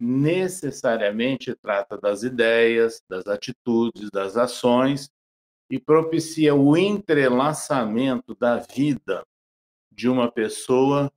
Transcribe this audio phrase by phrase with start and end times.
[0.00, 5.10] necessariamente trata das ideias, das atitudes, das ações
[5.70, 9.24] e propicia o entrelaçamento da vida
[9.92, 11.12] de uma pessoa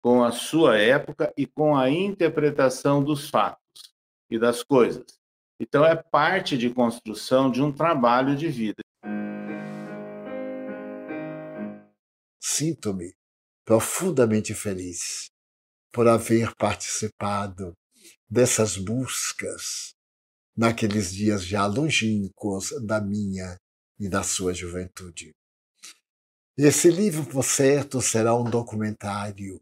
[0.00, 3.92] com a sua época e com a interpretação dos fatos
[4.30, 5.18] e das coisas.
[5.60, 8.82] Então, é parte de construção de um trabalho de vida.
[12.40, 13.17] Sinto-me
[13.68, 15.30] profundamente feliz
[15.92, 17.74] por haver participado
[18.26, 19.92] dessas buscas
[20.56, 23.58] naqueles dias já longínquos da minha
[24.00, 25.34] e da sua juventude.
[26.56, 29.60] Esse livro, por certo, será um documentário.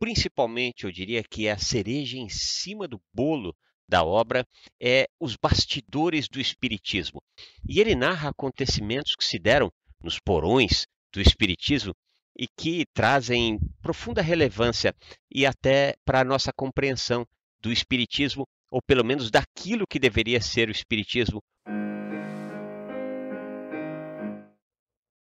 [0.00, 3.54] Principalmente, eu diria que a cereja em cima do bolo
[3.86, 4.46] da obra
[4.80, 7.22] é os bastidores do Espiritismo.
[7.68, 9.70] E ele narra acontecimentos que se deram
[10.02, 11.94] nos porões do Espiritismo
[12.36, 14.94] e que trazem profunda relevância
[15.30, 17.26] e até para a nossa compreensão
[17.60, 21.42] do Espiritismo, ou pelo menos daquilo que deveria ser o Espiritismo.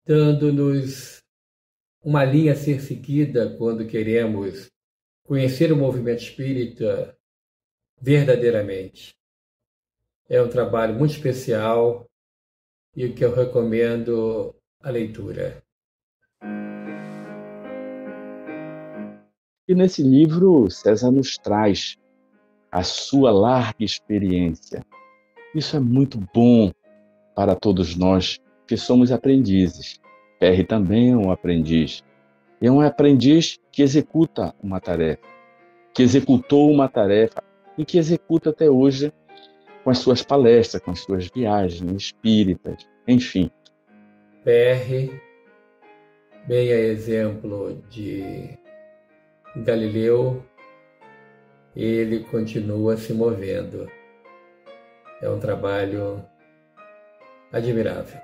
[0.06, 1.22] Dando-nos
[2.04, 4.70] uma linha a ser seguida quando queremos
[5.24, 7.18] conhecer o movimento espírita
[8.02, 9.16] verdadeiramente.
[10.28, 12.06] É um trabalho muito especial
[12.96, 14.54] e o que eu recomendo
[14.84, 15.64] a leitura.
[19.66, 21.98] E nesse livro, César nos traz
[22.70, 24.86] a sua larga experiência.
[25.56, 26.72] Isso é muito bom
[27.34, 30.02] para todos nós que somos aprendizes.
[30.38, 32.04] Perry também é um aprendiz.
[32.62, 35.26] É um aprendiz que executa uma tarefa,
[35.94, 37.42] que executou uma tarefa
[37.78, 39.14] e que executa até hoje
[39.84, 43.50] com as suas palestras, com as suas viagens espíritas, enfim.
[44.44, 45.22] Perry,
[46.46, 48.58] bem a exemplo de
[49.56, 50.44] Galileu,
[51.74, 53.90] ele continua se movendo.
[55.22, 56.26] É um trabalho
[57.54, 58.20] admirável.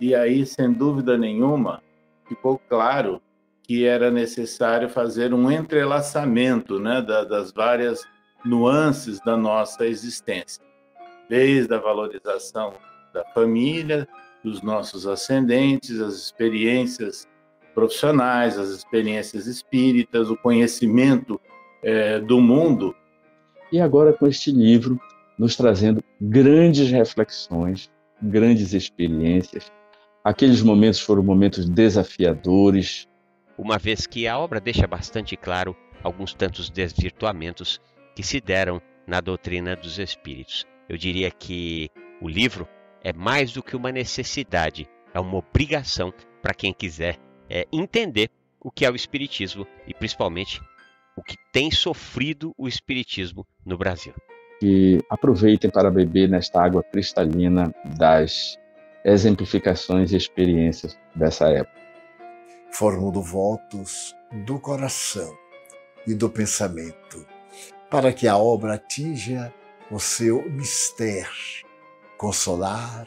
[0.00, 1.82] E aí, sem dúvida nenhuma,
[2.26, 3.20] ficou claro
[3.62, 8.02] que era necessário fazer um entrelaçamento né, das várias
[8.42, 10.64] nuances da nossa existência,
[11.28, 12.72] desde a valorização
[13.12, 14.08] da família,
[14.42, 17.26] dos nossos ascendentes, as experiências
[17.74, 21.40] profissionais, as experiências espíritas, o conhecimento
[21.82, 22.94] é, do mundo.
[23.70, 25.00] E agora com este livro,
[25.38, 27.90] nos trazendo grandes reflexões,
[28.20, 29.70] grandes experiências.
[30.24, 33.06] Aqueles momentos foram momentos desafiadores.
[33.56, 37.80] Uma vez que a obra deixa bastante claro alguns tantos desvirtuamentos
[38.14, 40.66] que se deram na doutrina dos espíritos.
[40.88, 41.88] Eu diria que
[42.20, 42.68] o livro
[43.02, 48.70] é mais do que uma necessidade, é uma obrigação para quem quiser é, entender o
[48.70, 50.60] que é o Espiritismo e principalmente
[51.16, 54.14] o que tem sofrido o Espiritismo no Brasil.
[54.62, 58.58] E aproveitem para beber nesta água cristalina das
[59.04, 61.78] exemplificações e experiências dessa época.
[62.72, 65.36] Formulo votos do coração
[66.06, 67.26] e do pensamento
[67.90, 69.52] para que a obra atinja
[69.90, 71.66] o seu mistério,
[72.18, 73.06] consolar,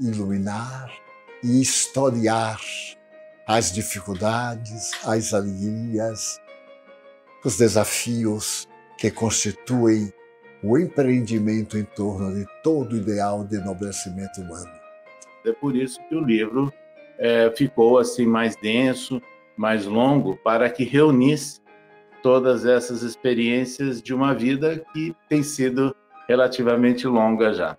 [0.00, 0.92] iluminar
[1.42, 2.60] e historiar
[3.46, 6.38] as dificuldades, as alegrias,
[7.44, 8.68] os desafios
[8.98, 10.12] que constituem
[10.62, 14.70] o empreendimento em torno de todo o ideal de enobrecimento humano.
[15.46, 16.70] É por isso que o livro
[17.18, 19.22] é, ficou assim mais denso,
[19.56, 21.60] mais longo, para que reunisse
[22.22, 25.94] todas essas experiências de uma vida que tem sido
[26.28, 27.76] relativamente longa já.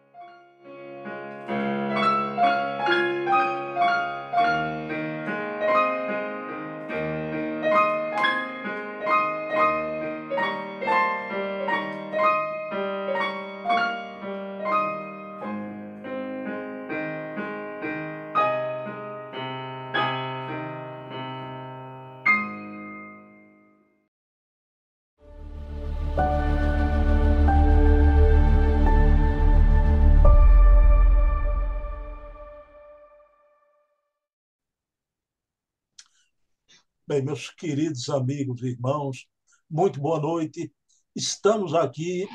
[37.11, 39.27] Bem, meus queridos amigos e irmãos,
[39.69, 40.71] muito boa noite.
[41.13, 42.25] Estamos aqui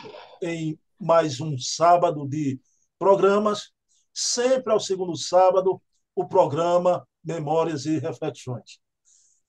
[0.43, 2.61] em mais um sábado de
[2.99, 3.71] programas,
[4.13, 5.81] sempre ao segundo sábado,
[6.15, 8.79] o programa Memórias e Reflexões,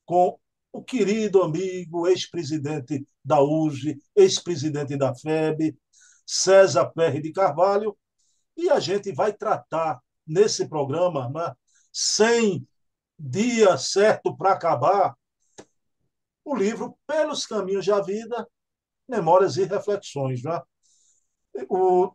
[0.06, 0.40] com
[0.72, 5.78] o querido amigo, ex-presidente da UGE, ex-presidente da FEB,
[6.26, 7.98] César Perry de Carvalho,
[8.56, 11.54] e a gente vai tratar nesse programa, né,
[11.92, 12.66] sem
[13.18, 15.16] dia certo para acabar,
[16.46, 18.48] o livro Pelos Caminhos da Vida,
[19.08, 20.44] Memórias e Reflexões.
[20.44, 20.62] Né?
[21.70, 22.12] O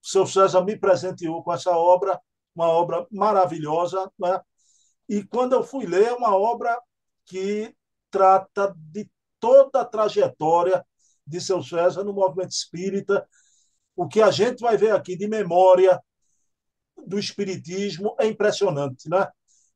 [0.00, 2.20] seu César me presenteou com essa obra,
[2.54, 4.40] uma obra maravilhosa, né?
[5.08, 6.80] e quando eu fui ler, é uma obra
[7.24, 7.74] que
[8.10, 9.10] trata de
[9.40, 10.84] toda a trajetória
[11.26, 13.26] de seu César no movimento espírita.
[13.96, 16.00] O que a gente vai ver aqui de memória
[17.06, 19.28] do espiritismo é impressionante, né?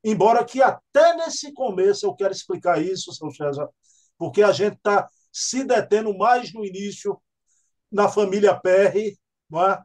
[0.09, 3.69] Embora que até nesse começo eu quero explicar isso, seu César,
[4.17, 7.21] porque a gente está se detendo mais no início
[7.91, 9.19] na família Perry,
[9.51, 9.83] não é?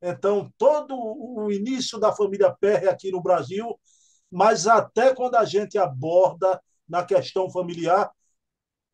[0.00, 3.78] Então, todo o início da família Perry aqui no Brasil,
[4.30, 8.10] mas até quando a gente aborda na questão familiar,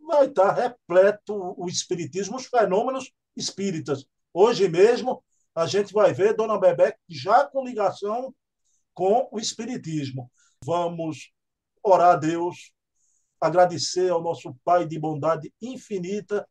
[0.00, 4.04] vai estar repleto o espiritismo, os fenômenos espíritas.
[4.32, 5.22] Hoje mesmo,
[5.54, 8.34] a gente vai ver Dona Bebé já com ligação
[8.92, 10.28] com o espiritismo.
[10.64, 11.30] Vamos
[11.82, 12.72] orar a Deus,
[13.40, 16.48] agradecer ao nosso Pai de bondade infinita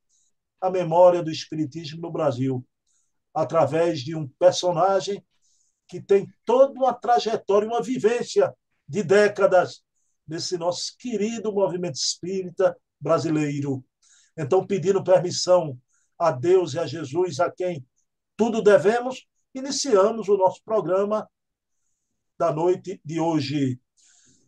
[0.61, 2.65] a memória do espiritismo no Brasil,
[3.33, 5.25] através de um personagem
[5.87, 8.53] que tem toda uma trajetória, uma vivência
[8.87, 9.83] de décadas
[10.25, 13.83] desse nosso querido movimento espírita brasileiro.
[14.37, 15.77] Então, pedindo permissão
[16.17, 17.85] a Deus e a Jesus, a quem
[18.37, 21.29] tudo devemos, iniciamos o nosso programa
[22.37, 23.79] da noite de hoje.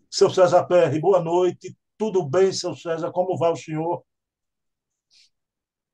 [0.09, 1.75] Seu César Perry, boa noite.
[1.97, 3.11] Tudo bem, seu César?
[3.11, 4.03] Como vai o senhor?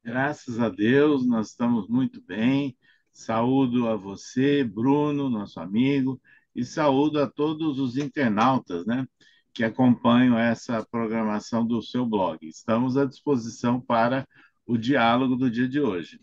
[0.03, 2.77] Graças a Deus, nós estamos muito bem.
[3.11, 6.19] Saúdo a você, Bruno, nosso amigo,
[6.55, 9.05] e saúdo a todos os internautas, né?
[9.53, 12.39] que acompanham essa programação do seu blog.
[12.47, 14.27] Estamos à disposição para
[14.65, 16.19] o diálogo do dia de hoje.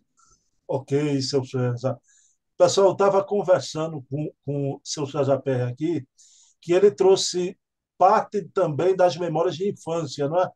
[0.66, 1.98] Ok, seu César.
[2.56, 6.08] Pessoal, eu estava conversando com, com o seu César Perry aqui,
[6.60, 7.56] que ele trouxe
[7.98, 10.48] parte também das memórias de infância, não é?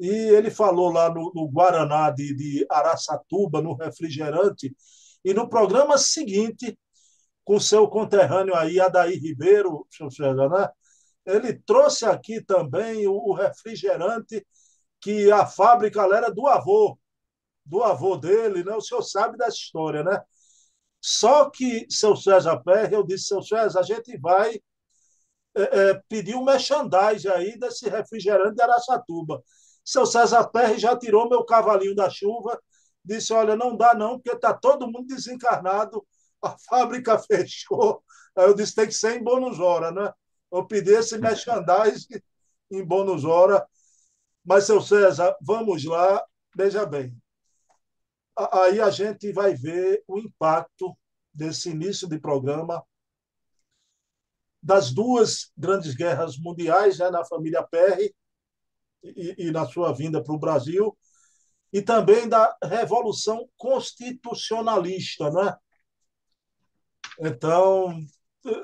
[0.00, 4.74] E ele falou lá no, no Guaraná de, de Araçatuba, no refrigerante,
[5.24, 6.78] e no programa seguinte,
[7.44, 9.86] com seu conterrâneo aí, Adair Ribeiro,
[10.50, 10.68] né?
[11.26, 14.46] ele trouxe aqui também o, refrigerante
[15.00, 16.98] que a fábrica era do avô,
[17.64, 18.74] do avô dele, né?
[18.74, 20.20] O senhor sabe da história, né?
[21.00, 24.60] Só que, seu César Perry, eu disse, seu César, a gente vai
[25.56, 29.42] é, é, pedir um merchandising aí desse refrigerante de Araçatuba.
[29.84, 32.58] Seu César Perry já tirou meu cavalinho da chuva,
[33.04, 36.04] disse, olha, não dá não, porque está todo mundo desencarnado,
[36.42, 38.02] a fábrica fechou.
[38.36, 40.12] Aí eu disse, tem que ser em bônus hora, né?
[40.50, 42.20] Eu pedi esse merchandising
[42.70, 43.66] em bônus hora.
[44.44, 46.24] Mas, seu César, vamos lá.
[46.56, 47.16] Veja bem.
[48.52, 50.96] Aí a gente vai ver o impacto
[51.32, 52.84] desse início de programa
[54.64, 58.16] das duas grandes guerras mundiais né, na família Perry
[59.02, 60.96] e, e na sua vinda para o Brasil,
[61.70, 65.30] e também da Revolução Constitucionalista.
[65.30, 65.54] Né?
[67.20, 67.94] Então,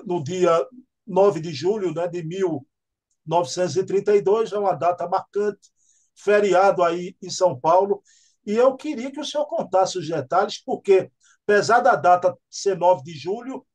[0.06, 0.66] no dia
[1.06, 5.68] 9 de julho né, de 1932, é uma data marcante,
[6.14, 8.02] feriado aí em São Paulo.
[8.46, 13.02] E eu queria que o senhor contasse os detalhes, porque, apesar da data ser 9
[13.02, 13.66] de julho,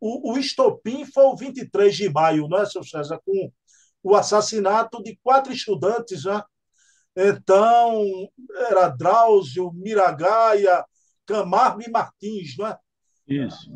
[0.00, 3.20] o, o estopim foi o 23 de maio, não é, seu César?
[3.24, 3.50] Com
[4.02, 6.42] o assassinato de quatro estudantes, né?
[7.16, 8.28] Então,
[8.70, 10.84] era Drauzio, Miragaia,
[11.26, 12.78] Camargo e Martins, não é?
[13.26, 13.70] Isso.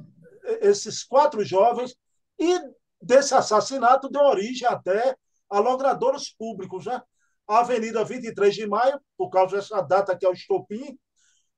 [0.61, 1.97] Esses quatro jovens.
[2.39, 2.61] E
[3.01, 5.17] desse assassinato deu origem até
[5.51, 7.03] a logradouros públicos, né?
[7.49, 10.97] A Avenida 23 de Maio, por causa dessa data que é o estopim,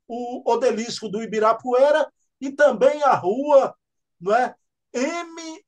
[0.09, 3.75] o obelisco do Ibirapuera e também a rua
[4.25, 4.55] não é?
[4.93, 5.65] M,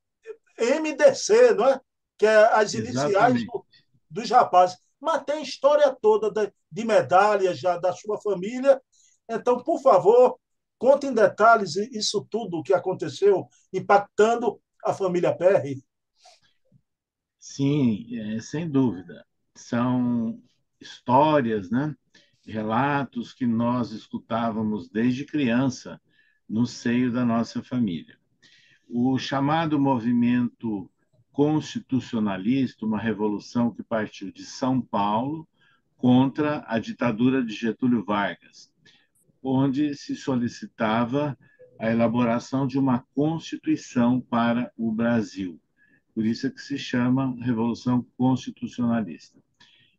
[0.59, 1.81] MDC, não é?
[2.17, 3.65] que é as iniciais do,
[4.09, 4.77] dos rapazes.
[4.99, 8.81] Mas tem história toda de, de medalhas já da sua família.
[9.29, 10.39] Então, por favor,
[10.79, 15.83] conte em detalhes isso tudo que aconteceu, impactando a família Perry?
[17.39, 19.25] Sim, é, sem dúvida.
[19.55, 20.41] São
[20.79, 21.95] histórias, né?
[22.47, 26.01] relatos que nós escutávamos desde criança
[26.47, 28.17] no seio da nossa família.
[28.89, 30.89] O chamado movimento
[31.31, 35.47] constitucionalista, uma revolução que partiu de São Paulo
[35.97, 38.71] contra a ditadura de Getúlio Vargas,
[39.43, 41.37] onde se solicitava
[41.79, 45.59] a elaboração de uma constituição para o Brasil.
[46.15, 49.37] Por isso é que se chama Revolução Constitucionalista.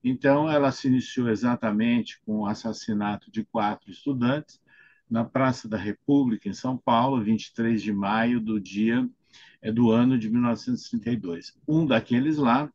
[0.02, 4.60] Então, ela se iniciou exatamente com o assassinato de quatro estudantes
[5.10, 9.08] na Praça da República, em São Paulo, 23 de maio do dia
[9.60, 11.54] é do ano de 1932.
[11.66, 12.70] Um daqueles lá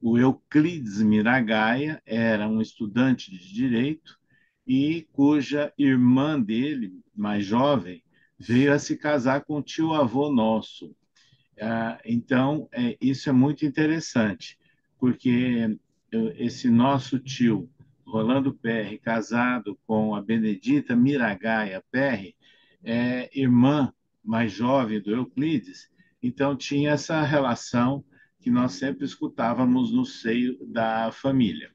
[0.00, 4.18] o Euclides Miragaia era um estudante de direito
[4.66, 8.02] e cuja irmã dele, mais jovem,
[8.38, 10.94] veio a se casar com o tio avô nosso.
[11.60, 14.56] Ah, então, é, isso é muito interessante,
[14.98, 15.76] porque
[16.36, 17.68] esse nosso tio,
[18.08, 22.34] Rolando Perry, casado com a Benedita Miragaia Perry,
[22.82, 23.92] é irmã
[24.24, 25.90] mais jovem do Euclides,
[26.22, 28.02] então tinha essa relação
[28.40, 31.70] que nós sempre escutávamos no seio da família.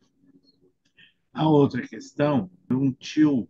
[1.31, 3.47] A outra questão, um tio,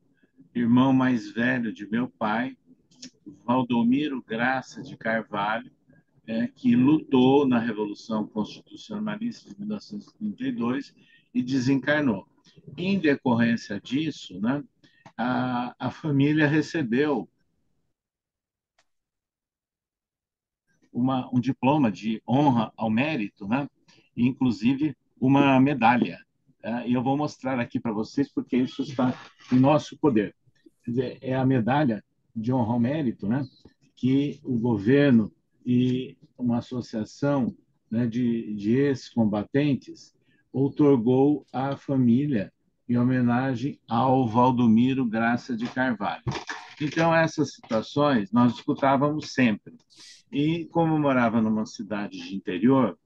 [0.54, 2.58] irmão mais velho de meu pai,
[3.46, 5.72] Valdomiro Graça de Carvalho,
[6.28, 10.94] é, que lutou na Revolução Constitucionalista de 1932
[11.34, 12.28] e desencarnou.
[12.78, 14.64] Em decorrência disso, né,
[15.18, 17.30] a, a família recebeu
[20.92, 23.68] uma, um diploma de honra ao mérito, né?
[24.16, 26.20] inclusive uma medalha.
[26.62, 26.86] Tá?
[26.86, 29.14] E eu vou mostrar aqui para vocês, porque isso está
[29.52, 30.36] em nosso poder.
[30.84, 32.04] Quer dizer, é a medalha
[32.36, 33.46] de honra ao mérito né?
[33.96, 35.32] que o governo
[35.66, 37.56] e uma associação
[37.90, 40.14] né, de, de ex-combatentes
[40.54, 42.54] outorgou à família
[42.88, 46.24] em homenagem ao Valdomiro Graça de Carvalho.
[46.80, 49.74] Então, essas situações nós escutávamos sempre.
[50.32, 52.98] E como eu morava numa cidade de interior,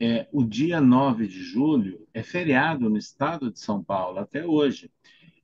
[0.00, 4.90] é, o dia 9 de julho é feriado no estado de São Paulo até hoje.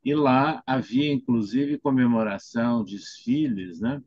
[0.04, 3.80] E lá havia, inclusive, comemoração, desfiles.
[3.80, 4.02] Né?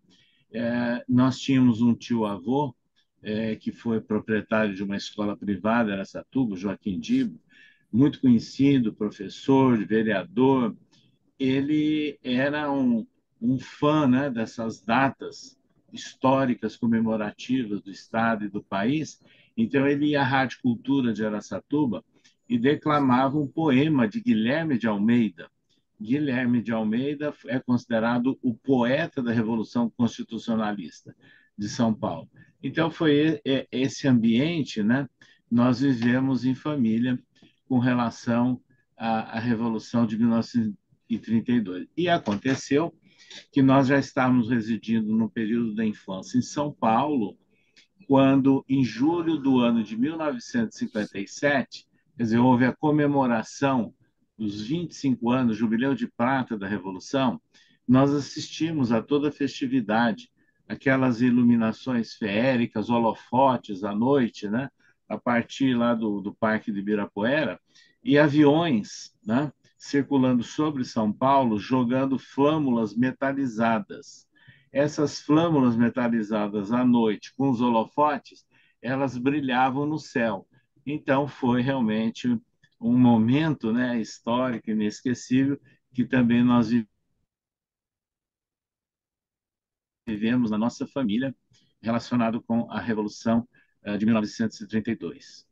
[0.51, 2.75] É, nós tínhamos um tio-avô
[3.23, 7.39] é, que foi proprietário de uma escola privada, era Satuba, Joaquim Dibo,
[7.91, 10.75] muito conhecido, professor, vereador.
[11.39, 13.05] Ele era um,
[13.41, 15.57] um fã né, dessas datas
[15.91, 19.19] históricas comemorativas do Estado e do país.
[19.55, 22.03] Então, ele ia à Rádio Cultura de Aracatuba
[22.47, 25.49] e declamava um poema de Guilherme de Almeida.
[25.99, 31.15] Guilherme de Almeida é considerado o poeta da Revolução Constitucionalista
[31.57, 32.29] de São Paulo.
[32.61, 35.07] Então, foi esse ambiente, né?
[35.49, 37.19] Nós vivemos em família
[37.67, 38.61] com relação
[38.97, 41.87] à, à Revolução de 1932.
[41.95, 42.93] E aconteceu
[43.51, 47.37] que nós já estávamos residindo no período da infância em São Paulo,
[48.07, 51.85] quando, em julho do ano de 1957,
[52.15, 53.93] quer dizer, houve a comemoração
[54.37, 57.41] dos 25 anos, jubileu de prata da Revolução,
[57.87, 60.29] nós assistimos a toda a festividade,
[60.67, 64.69] aquelas iluminações feéricas, holofotes à noite, né?
[65.07, 67.59] a partir lá do, do Parque de Ibirapuera,
[68.03, 69.51] e aviões né?
[69.77, 74.27] circulando sobre São Paulo, jogando flâmulas metalizadas.
[74.71, 78.45] Essas flâmulas metalizadas à noite, com os holofotes,
[78.81, 80.47] elas brilhavam no céu.
[80.85, 82.39] Então, foi realmente
[82.79, 85.59] um momento né, histórico, inesquecível,
[85.93, 86.96] que também nós vivemos
[90.49, 91.35] na nossa família,
[91.81, 93.47] relacionado com a Revolução
[93.83, 95.45] eh, de 1932.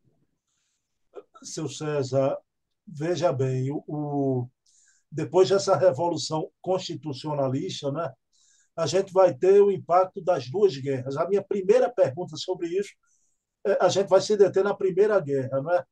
[1.43, 2.37] Seu César,
[2.87, 4.47] veja bem, o,
[5.11, 8.11] depois dessa revolução constitucionalista, né,
[8.77, 11.17] a gente vai ter o impacto das duas guerras.
[11.17, 12.93] A minha primeira pergunta sobre isso,
[13.65, 15.61] é, a gente vai se deter na Primeira Guerra.
[15.61, 15.83] Né?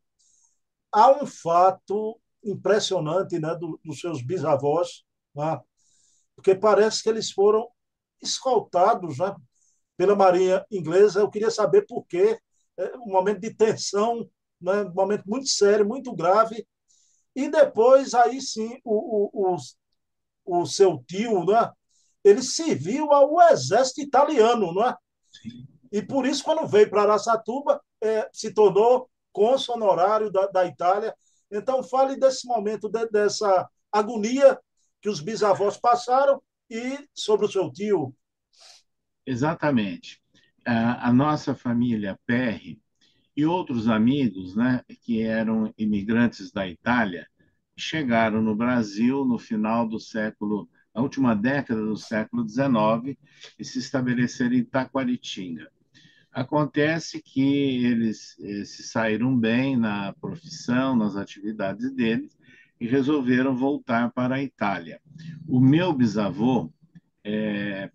[0.91, 5.03] Há um fato impressionante né, do, dos seus bisavós,
[5.35, 5.59] né?
[6.35, 7.69] porque parece que eles foram
[8.23, 9.35] escoltados né,
[9.97, 11.19] pela Marinha Inglesa.
[11.19, 12.39] Eu queria saber por quê.
[12.77, 14.27] É um momento de tensão,
[14.59, 16.65] né, um momento muito sério, muito grave,
[17.35, 19.57] e depois, aí sim, o, o,
[20.45, 21.71] o, o seu tio, né?
[22.23, 24.95] ele serviu ao exército italiano, não é?
[25.31, 25.67] Sim.
[25.91, 31.15] E por isso, quando veio para Araçatuba, é, se tornou cônsul honorário da, da Itália.
[31.51, 34.59] Então, fale desse momento, de, dessa agonia
[35.01, 36.41] que os bisavós passaram
[36.73, 38.15] e sobre o seu tio.
[39.27, 40.19] Exatamente.
[40.65, 42.81] A, nossa família Perry
[43.37, 47.27] e outros amigos, né, que eram imigrantes da Itália,
[47.77, 53.17] chegaram no Brasil no final do século, na última década do século XIX,
[53.59, 55.69] e se estabeleceram em Taquaritinga.
[56.31, 62.35] Acontece que eles eh, se saíram bem na profissão, nas atividades deles,
[62.79, 64.99] e resolveram voltar para a Itália.
[65.47, 66.71] O meu bisavô
[67.23, 67.89] é,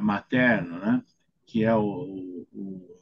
[0.00, 1.02] materno, né,
[1.44, 2.96] que é o, o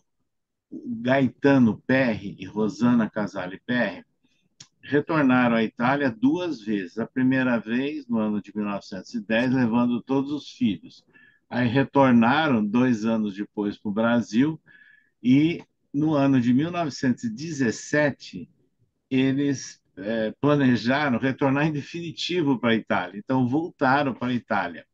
[1.01, 4.05] Gaetano Perry e Rosana Casale Perry
[4.85, 6.99] retornaram à Itália duas vezes.
[6.99, 11.05] A primeira vez no ano de 1910, levando todos os filhos.
[11.49, 14.61] Aí retornaram dois anos depois para o Brasil
[15.23, 15.63] e
[15.93, 18.51] no ano de 1917
[19.11, 24.87] eles é, planejaram retornar em definitivo para a Itália, então voltaram para a Itália.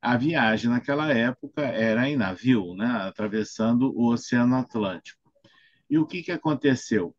[0.00, 5.20] A viagem naquela época era em navio, né, atravessando o Oceano Atlântico.
[5.88, 7.14] E o que, que aconteceu?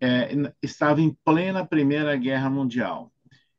[0.00, 0.30] É,
[0.62, 3.12] estava em plena Primeira Guerra Mundial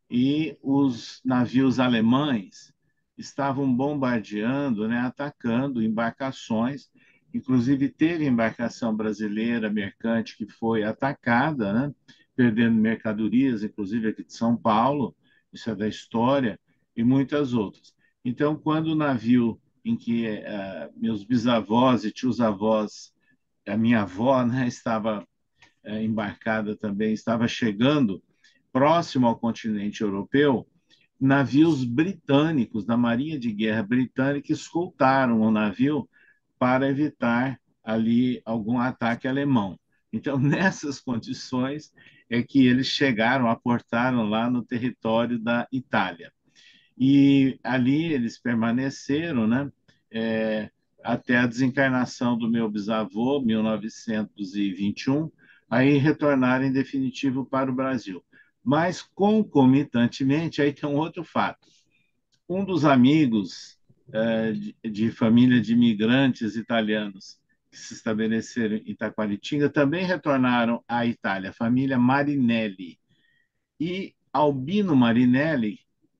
[0.09, 2.74] e os navios alemães
[3.17, 6.89] estavam bombardeando, né, atacando embarcações.
[7.33, 11.93] Inclusive, teve embarcação brasileira mercante que foi atacada, né,
[12.35, 15.15] perdendo mercadorias, inclusive aqui de São Paulo,
[15.51, 16.59] isso é da história,
[16.95, 17.93] e muitas outras.
[18.23, 23.13] Então, quando o navio em que uh, meus bisavós e tios-avós,
[23.67, 25.25] a minha avó, né, estava
[25.85, 28.21] uh, embarcada também, estava chegando
[28.71, 30.67] próximo ao continente europeu,
[31.19, 36.09] navios britânicos, da Marinha de Guerra Britânica, escoltaram o navio
[36.57, 39.79] para evitar ali algum ataque alemão.
[40.11, 41.93] Então, nessas condições
[42.29, 46.32] é que eles chegaram, aportaram lá no território da Itália.
[46.98, 49.72] E ali eles permaneceram, né?
[50.12, 50.70] É,
[51.03, 55.29] até a desencarnação do meu bisavô, 1921,
[55.70, 58.24] aí retornaram em definitivo para o Brasil.
[58.63, 61.67] Mas, concomitantemente, aí tem um outro fato.
[62.50, 63.77] Um dos amigos
[64.12, 67.38] é, de, de família de imigrantes italianos
[67.75, 72.98] que se estabeleceram em Itaquaritinga também retornaram à Itália, a família Marinelli.
[73.77, 75.79] E Albino Marinelli,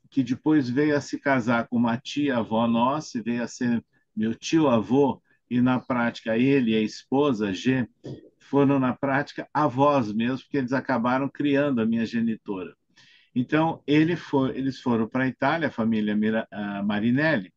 [0.10, 3.84] que depois veio a se casar com uma tia-avó nossa, veio a ser
[4.14, 7.88] meu tio-avô, e na prática ele e a esposa, G,
[8.40, 12.76] foram na prática avós mesmo, porque eles acabaram criando a minha genitora.
[13.34, 17.54] Então, ele foi, eles foram para a Itália, a família Mira, a Marinelli,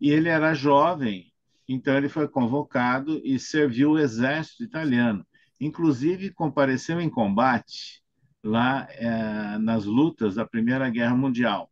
[0.00, 1.31] e ele era jovem,
[1.68, 5.24] então ele foi convocado e serviu o exército italiano.
[5.60, 8.02] Inclusive, compareceu em combate
[8.42, 11.70] lá é, nas lutas da Primeira Guerra Mundial.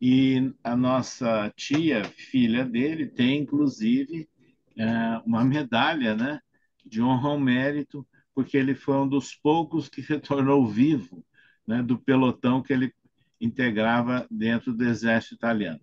[0.00, 4.28] E a nossa tia, filha dele, tem inclusive
[4.76, 6.40] é, uma medalha né,
[6.84, 11.24] de honra ao mérito, porque ele foi um dos poucos que retornou vivo
[11.66, 12.92] né, do pelotão que ele
[13.40, 15.80] integrava dentro do exército italiano.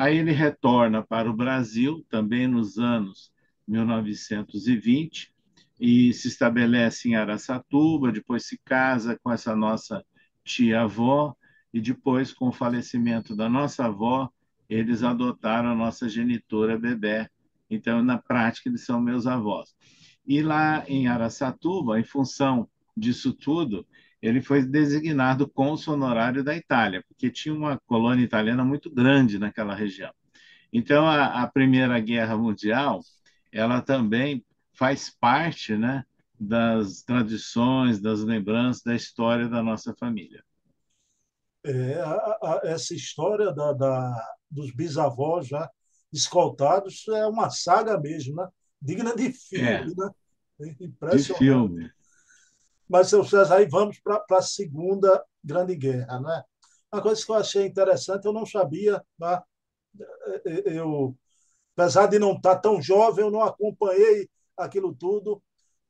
[0.00, 3.30] Aí ele retorna para o Brasil, também nos anos
[3.68, 5.30] 1920,
[5.78, 10.02] e se estabelece em Araçatuba, depois se casa com essa nossa
[10.42, 11.36] tia-avó,
[11.70, 14.30] e depois, com o falecimento da nossa avó,
[14.70, 17.28] eles adotaram a nossa genitora bebê.
[17.68, 19.76] Então, na prática, eles são meus avós.
[20.26, 23.86] E lá em Araçatuba, em função disso tudo,
[24.22, 29.74] ele foi designado cônsul honorário da Itália, porque tinha uma colônia italiana muito grande naquela
[29.74, 30.12] região.
[30.72, 33.00] Então, a, a Primeira Guerra Mundial,
[33.50, 36.04] ela também faz parte né,
[36.38, 40.44] das tradições, das lembranças, da história da nossa família.
[41.64, 45.68] É, a, a, essa história da, da, dos bisavós já
[46.12, 48.48] escoltados é uma saga mesmo, né?
[48.80, 49.66] digna de filme.
[49.66, 50.10] É, né?
[50.80, 51.32] Impressionante.
[51.32, 51.90] De filme.
[52.90, 56.18] Mas, seu César, aí vamos para a Segunda Grande Guerra.
[56.18, 56.42] Né?
[56.92, 59.40] Uma coisa que eu achei interessante, eu não sabia, né?
[60.64, 61.16] eu,
[61.76, 65.40] apesar de não estar tão jovem, eu não acompanhei aquilo tudo.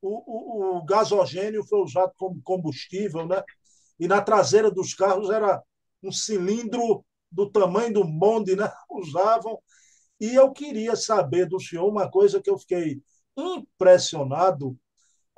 [0.03, 3.43] O, o, o gasogênio foi usado como combustível, né?
[3.99, 5.63] e na traseira dos carros era
[6.03, 8.71] um cilindro do tamanho do bonde, né?
[8.91, 9.59] Usavam.
[10.21, 13.01] E eu queria saber do senhor uma coisa que eu fiquei
[13.35, 14.79] impressionado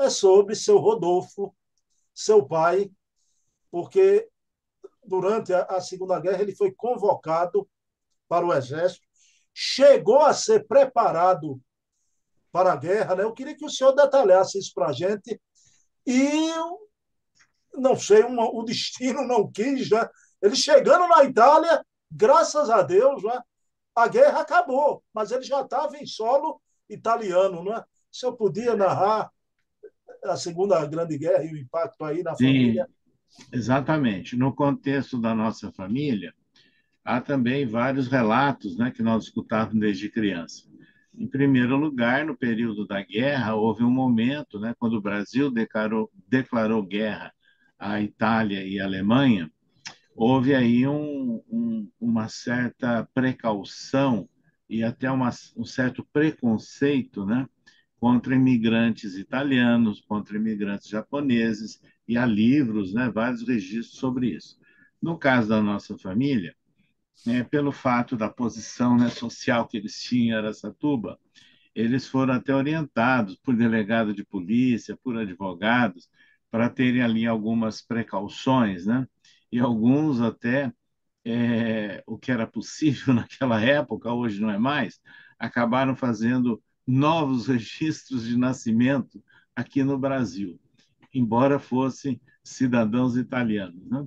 [0.00, 1.54] é sobre seu Rodolfo,
[2.14, 2.90] seu pai,
[3.70, 4.28] porque
[5.04, 7.68] durante a Segunda Guerra ele foi convocado
[8.28, 9.06] para o exército,
[9.52, 11.60] chegou a ser preparado
[12.50, 13.24] para a guerra, né?
[13.24, 15.40] Eu queria que o senhor detalhasse isso para a gente.
[16.06, 16.50] E
[17.74, 20.08] não sei, o destino não quis, né?
[20.40, 23.40] Ele chegando na Itália, graças a Deus, né?
[23.94, 27.82] a guerra acabou, mas ele já estava em solo italiano, né?
[28.10, 29.30] Se eu podia narrar
[30.24, 32.88] a Segunda Grande Guerra e o impacto aí na Sim, família.
[33.52, 34.36] Exatamente.
[34.36, 36.34] No contexto da nossa família,
[37.04, 40.70] há também vários relatos né, que nós escutávamos desde criança.
[41.14, 46.10] Em primeiro lugar, no período da guerra, houve um momento, né, quando o Brasil declarou,
[46.28, 47.32] declarou guerra
[47.78, 49.50] a Itália e a Alemanha,
[50.14, 54.28] houve aí um, um, uma certa precaução
[54.68, 57.46] e até uma, um certo preconceito né,
[58.02, 64.58] contra imigrantes italianos, contra imigrantes japoneses, e há livros, né, vários registros sobre isso.
[65.00, 66.52] No caso da nossa família,
[67.28, 71.16] é, pelo fato da posição né, social que eles tinham em Aracatuba,
[71.76, 76.10] eles foram até orientados por delegado de polícia, por advogados,
[76.50, 79.06] para terem ali algumas precauções, né?
[79.52, 80.72] E alguns até
[81.24, 85.00] é, o que era possível naquela época, hoje não é mais,
[85.38, 89.22] acabaram fazendo novos registros de nascimento
[89.54, 90.58] aqui no Brasil,
[91.12, 93.88] embora fossem cidadãos italianos.
[93.88, 94.06] Né?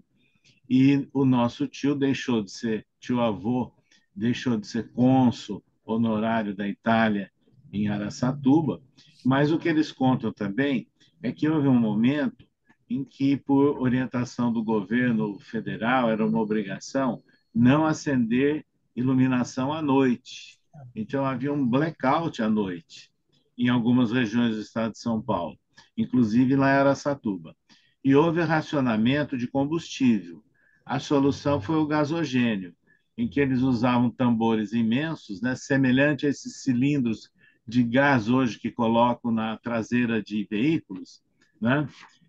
[0.70, 3.72] E o nosso tio deixou de ser tio-avô,
[4.16, 7.32] deixou de ser cônsul honorário da Itália
[7.72, 8.82] em Araçatuba,
[9.24, 10.88] mas o que eles contam também
[11.22, 12.46] é que houve um momento
[12.90, 20.60] em que, por orientação do governo federal, era uma obrigação não acender iluminação à noite.
[20.96, 23.12] Então, havia um blackout à noite
[23.58, 25.58] em algumas regiões do estado de São Paulo,
[25.98, 27.56] inclusive lá em Araçatuba.
[28.04, 30.44] E houve racionamento de combustível.
[30.86, 32.76] A solução foi o gasogênio,
[33.18, 37.30] em que eles usavam tambores imensos, né, semelhante a esses cilindros
[37.68, 41.24] de gás hoje que colocam na traseira de veículos,
[41.60, 41.88] né?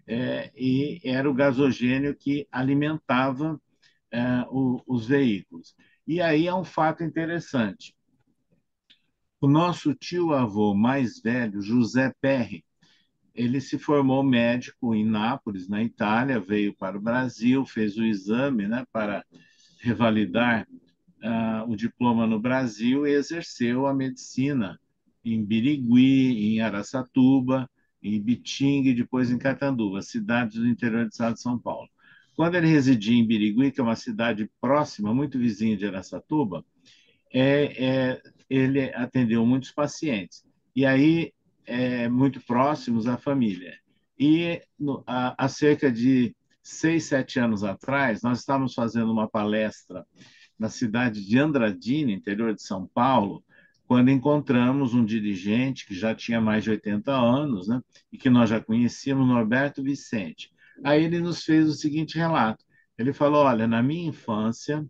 [0.08, 3.60] É, e era o gasogênio que alimentava
[4.10, 5.74] é, o, os veículos.
[6.06, 7.95] E aí é um fato interessante.
[9.40, 12.64] O nosso tio-avô mais velho, José Perry,
[13.34, 18.66] ele se formou médico em Nápoles, na Itália, veio para o Brasil, fez o exame
[18.66, 19.24] né, para
[19.80, 20.66] revalidar
[21.22, 24.80] uh, o diploma no Brasil e exerceu a medicina
[25.22, 27.68] em Birigui, em Araçatuba,
[28.02, 31.88] em Bitinga e depois em Catanduva, cidades do interior do estado de São Paulo.
[32.34, 36.64] Quando ele residia em Birigui, que é uma cidade próxima, muito vizinha de Araçatuba,
[37.32, 40.44] é, é, ele atendeu muitos pacientes.
[40.74, 41.32] E aí,
[41.64, 43.74] é, muito próximos à família.
[44.18, 50.06] E no, há, há cerca de seis, sete anos atrás, nós estávamos fazendo uma palestra
[50.58, 53.44] na cidade de Andradina, interior de São Paulo,
[53.86, 57.80] quando encontramos um dirigente que já tinha mais de 80 anos, né,
[58.10, 60.50] e que nós já conhecíamos, Norberto Vicente.
[60.84, 62.64] Aí ele nos fez o seguinte relato.
[62.98, 64.84] Ele falou: Olha, na minha infância,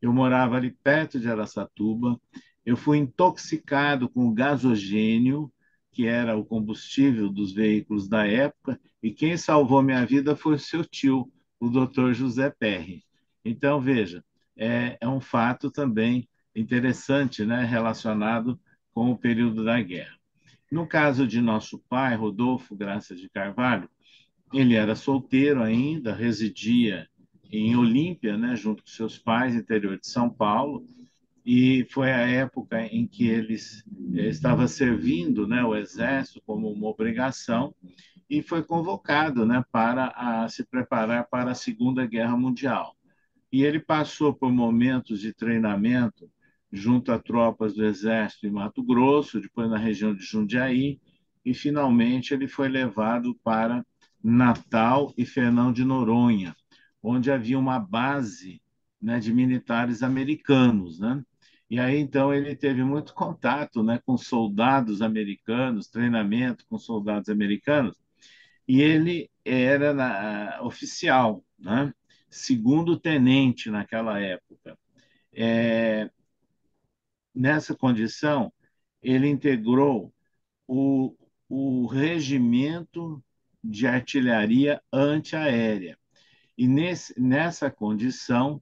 [0.00, 2.20] eu morava ali perto de Araçatuba,
[2.66, 5.52] eu fui intoxicado com o gasogênio,
[5.92, 10.58] que era o combustível dos veículos da época, e quem salvou minha vida foi o
[10.58, 13.04] seu tio, o doutor José Perry.
[13.44, 14.22] Então, veja,
[14.56, 18.58] é, é um fato também interessante, né, relacionado
[18.92, 20.16] com o período da guerra.
[20.70, 23.88] No caso de nosso pai, Rodolfo Graça de Carvalho,
[24.52, 27.06] ele era solteiro ainda, residia
[27.50, 30.84] em Olímpia, né, junto com seus pais, interior de São Paulo,
[31.46, 36.88] e foi a época em que ele eh, estava servindo né, o exército como uma
[36.88, 37.72] obrigação
[38.28, 42.96] e foi convocado né, para a, se preparar para a Segunda Guerra Mundial.
[43.52, 46.28] E ele passou por momentos de treinamento
[46.72, 51.00] junto a tropas do Exército em Mato Grosso, depois na região de Jundiaí,
[51.44, 53.86] e finalmente ele foi levado para
[54.20, 56.56] Natal e Fernão de Noronha,
[57.00, 58.60] onde havia uma base
[59.00, 61.22] né, de militares americanos, né?
[61.70, 67.96] E aí então ele teve muito contato, né, com soldados americanos, treinamento com soldados americanos,
[68.68, 71.92] e ele era na, oficial, né?
[72.30, 74.78] Segundo tenente naquela época.
[75.32, 76.10] É,
[77.34, 78.52] nessa condição,
[79.02, 80.12] ele integrou
[80.66, 81.14] o,
[81.48, 83.22] o regimento
[83.62, 85.98] de artilharia antiaérea.
[86.56, 88.60] E nesse, nessa condição,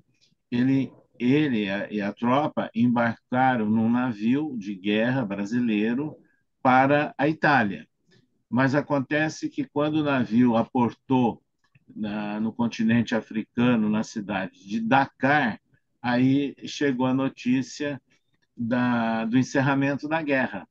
[0.50, 0.92] ele,
[1.24, 6.16] ele e a tropa embarcaram num navio de guerra brasileiro
[6.62, 7.86] para a Itália.
[8.48, 11.42] Mas acontece que quando o navio aportou
[11.94, 15.60] na, no continente africano, na cidade de Dakar,
[16.00, 18.00] aí chegou a notícia
[18.56, 20.68] da, do encerramento da guerra.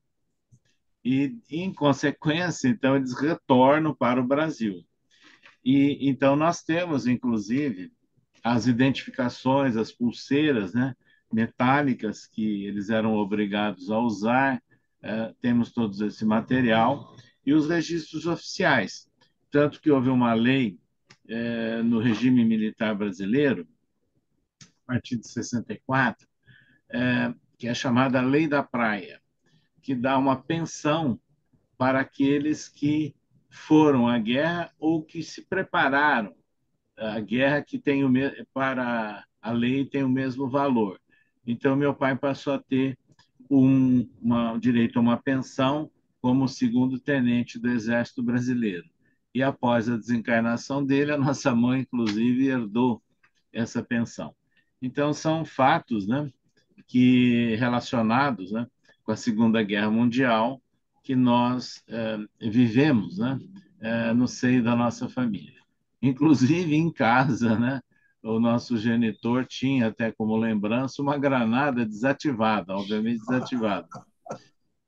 [1.04, 4.86] E, em consequência, então, eles retornam para o Brasil.
[5.64, 7.92] E então nós temos, inclusive,
[8.44, 10.96] as identificações, as pulseiras, né,
[11.32, 14.62] metálicas que eles eram obrigados a usar.
[15.02, 19.10] É, temos todos esse material e os registros oficiais,
[19.50, 20.78] tanto que houve uma lei
[21.28, 23.68] é, no regime militar brasileiro,
[24.62, 26.28] a partir de 64,
[26.90, 29.22] é, que é chamada Lei da Praia,
[29.82, 31.20] que dá uma pensão
[31.78, 33.16] para aqueles que
[33.50, 36.34] foram à guerra ou que se prepararam
[36.98, 38.12] à guerra, que tem o
[38.54, 41.00] para a lei tem o mesmo valor.
[41.46, 42.98] Então, meu pai passou a ter
[43.50, 48.86] um uma, direito a uma pensão como segundo tenente do Exército Brasileiro.
[49.36, 53.02] E após a desencarnação dele, a nossa mãe, inclusive, herdou
[53.52, 54.34] essa pensão.
[54.82, 56.32] Então, são fatos né,
[56.88, 58.68] que relacionados né,
[59.04, 60.62] com a Segunda Guerra Mundial
[61.04, 63.38] que nós eh, vivemos né,
[63.82, 65.53] é, no seio da nossa família.
[66.04, 67.82] Inclusive em casa, né?
[68.22, 73.88] O nosso genitor tinha até como lembrança uma granada desativada, obviamente desativada.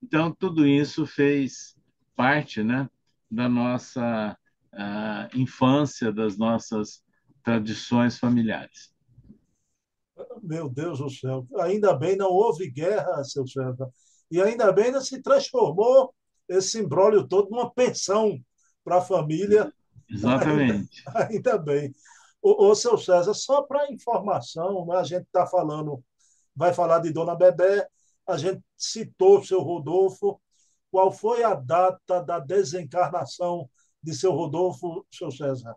[0.04, 1.76] Então tudo isso fez
[2.16, 2.90] parte, né,
[3.30, 4.38] da nossa
[4.74, 7.04] uh, infância, das nossas
[7.44, 8.94] tradições familiares.
[10.42, 13.90] Meu Deus do céu, ainda bem não houve guerra, seu César,
[14.32, 16.14] e ainda bem não se transformou
[16.48, 18.40] esse imbróglio todo numa pensão
[18.84, 19.74] para a família.
[20.10, 21.04] Exatamente.
[21.08, 21.94] Ainda, ainda bem.
[22.42, 26.04] Ô, ô, seu César, só para informação, né, a gente está falando,
[26.56, 27.88] vai falar de Dona Bebé,
[28.28, 30.40] a gente citou o seu Rodolfo.
[30.92, 33.70] Qual foi a data da desencarnação
[34.02, 35.76] de seu Rodolfo, seu César?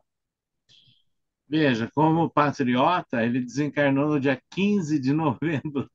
[1.49, 5.91] Veja, como patriota, ele desencarnou no dia 15 de novembro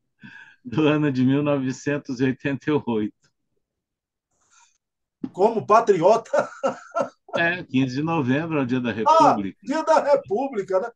[0.66, 3.14] do ano de 1988.
[5.32, 6.50] Como patriota?
[7.38, 9.58] É, 15 de novembro, é o dia da ah, República.
[9.62, 10.92] Ah, dia da República, né?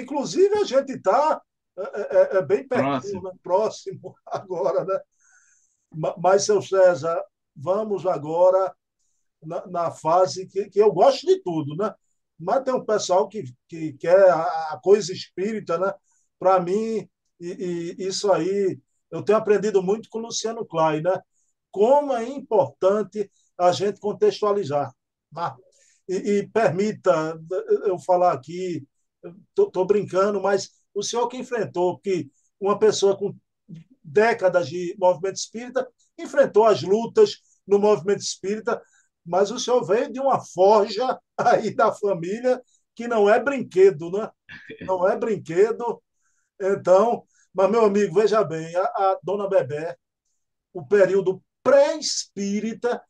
[0.00, 1.40] Inclusive, a gente está
[1.76, 3.22] é, é, é, é, bem pertinho, próximo.
[3.22, 3.32] Né?
[3.42, 5.00] próximo agora, né?
[6.18, 7.22] Mas, seu César,
[7.54, 8.74] vamos agora
[9.42, 11.94] na, na fase que, que eu gosto de tudo, né?
[12.38, 15.92] Mas tem um pessoal que, que quer a, a coisa espírita, né?
[16.38, 17.08] Para mim,
[17.38, 18.80] e, e, isso aí,
[19.10, 21.20] eu tenho aprendido muito com o Luciano Klein, né?
[21.70, 24.92] Como é importante a gente contextualizar.
[25.32, 25.54] Né?
[26.08, 27.38] E, e permita
[27.84, 28.86] eu falar aqui,
[29.56, 33.34] estou brincando, mas o senhor que enfrentou, que uma pessoa com
[34.02, 38.82] décadas de movimento espírita enfrentou as lutas no movimento espírita,
[39.24, 42.60] mas o senhor veio de uma forja aí da família
[42.94, 44.28] que não é brinquedo, né?
[44.82, 46.02] Não é brinquedo.
[46.60, 49.96] Então, mas meu amigo, veja bem, a, a dona Bebé,
[50.72, 53.02] o período pré-espírita,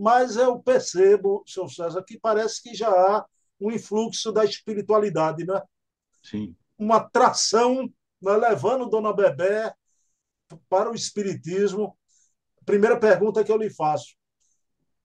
[0.00, 3.26] mas eu percebo, seu César, que parece que já há
[3.60, 5.60] um influxo da espiritualidade, né?
[6.22, 6.56] Sim.
[6.78, 7.82] Uma atração,
[8.22, 8.34] né?
[8.34, 9.74] levando Dona Bebé
[10.70, 11.94] para o espiritismo.
[12.64, 14.14] Primeira pergunta que eu lhe faço.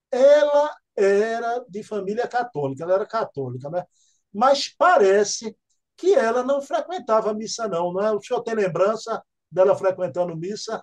[0.09, 3.83] Ela era de família católica, ela era católica, né?
[4.33, 5.57] Mas parece
[5.97, 8.13] que ela não frequentava missa, não, não é?
[8.13, 10.81] O senhor tem lembrança dela frequentando missa?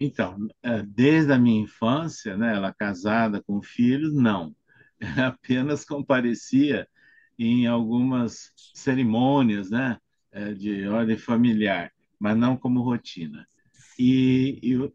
[0.00, 4.54] Então, é, desde a minha infância, né, ela casada com filhos, não.
[5.26, 6.88] Apenas comparecia
[7.38, 9.98] em algumas cerimônias, né,
[10.32, 13.46] é, de ordem familiar, mas não como rotina.
[13.98, 14.92] E, e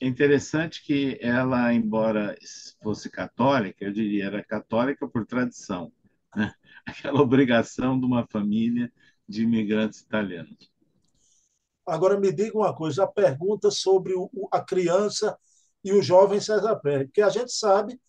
[0.00, 2.36] é interessante que ela, embora
[2.82, 5.92] fosse católica, eu diria, era católica por tradição,
[6.36, 6.52] né?
[6.86, 8.92] aquela obrigação de uma família
[9.28, 10.73] de imigrantes italianos.
[11.86, 15.36] Agora me diga uma coisa, a pergunta sobre o, a criança
[15.82, 18.00] e o jovem César Pérez, porque a gente sabe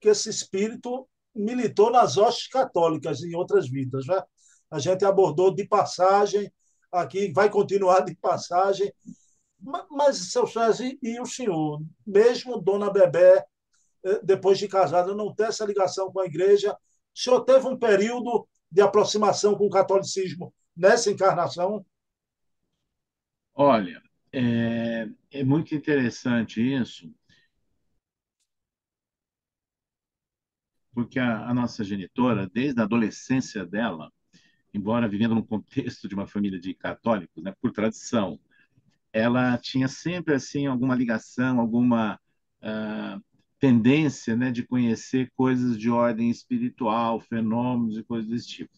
[0.00, 4.22] que esse espírito militou nas hostes católicas em outras vidas, né?
[4.70, 6.52] A gente abordou de passagem
[6.92, 8.92] aqui, vai continuar de passagem,
[9.90, 13.44] mas, seu César, e o senhor, mesmo Dona Bebé,
[14.04, 17.78] eh, depois de casada, não ter essa ligação com a igreja, o senhor teve um
[17.78, 21.84] período de aproximação com o catolicismo nessa encarnação?
[23.54, 24.00] Olha,
[24.32, 27.12] é, é muito interessante isso,
[30.94, 34.12] porque a, a, nossa genitora, desde a adolescência dela,
[34.74, 38.38] embora vivendo no contexto de uma família de católicos, né, por tradição,
[39.12, 42.20] ela tinha sempre assim alguma ligação, alguma
[42.62, 43.22] uh,
[43.60, 48.72] tendência, né, de conhecer coisas de ordem espiritual, fenômenos e coisas desse tipo.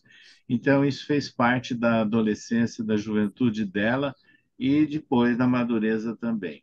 [0.49, 4.15] Então isso fez parte da adolescência, da juventude dela
[4.59, 6.63] e depois da madureza também.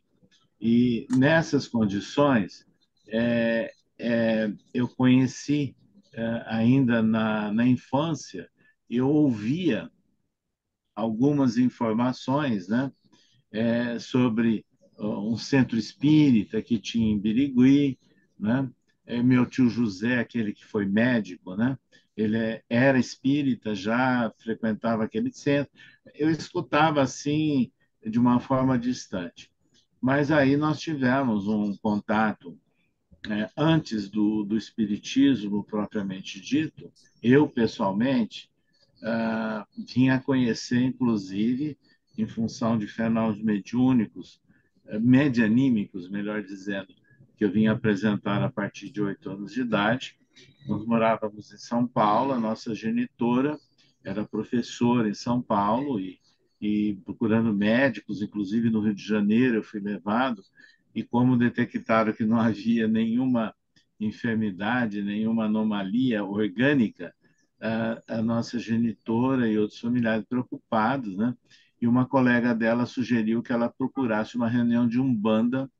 [0.60, 2.66] E nessas condições,
[3.08, 5.76] é, é, eu conheci
[6.12, 8.48] é, ainda na, na infância,
[8.88, 9.90] eu ouvia
[10.94, 12.90] algumas informações né,
[13.52, 14.64] é, sobre
[14.98, 17.98] um centro espírita que tinha em Birigui,
[18.38, 18.70] né?
[19.06, 21.76] É, meu tio José, aquele que foi médico, né?
[22.16, 25.72] ele é, era espírita, já frequentava aquele centro.
[26.14, 27.72] Eu escutava assim
[28.04, 29.50] de uma forma distante.
[30.00, 32.58] Mas aí nós tivemos um contato
[33.30, 36.92] é, antes do, do espiritismo propriamente dito.
[37.22, 38.50] Eu, pessoalmente,
[39.00, 39.64] uh,
[39.94, 41.78] vinha a conhecer, inclusive,
[42.18, 44.40] em função de fenômenos mediúnicos,
[44.86, 46.94] uh, medianímicos, melhor dizendo,
[47.36, 50.18] que eu vinha apresentar a partir de oito anos de idade.
[50.68, 53.58] Nós morávamos em São Paulo, a nossa genitora
[54.04, 56.18] era professora em São Paulo e
[56.64, 60.42] e procurando médicos, inclusive no Rio de Janeiro eu fui levado,
[60.94, 63.54] e como detectaram que não havia nenhuma
[64.00, 67.14] enfermidade, nenhuma anomalia orgânica,
[67.60, 71.34] a, a nossa genitora e outros familiares preocupados, né?
[71.80, 75.70] E uma colega dela sugeriu que ela procurasse uma reunião de umbanda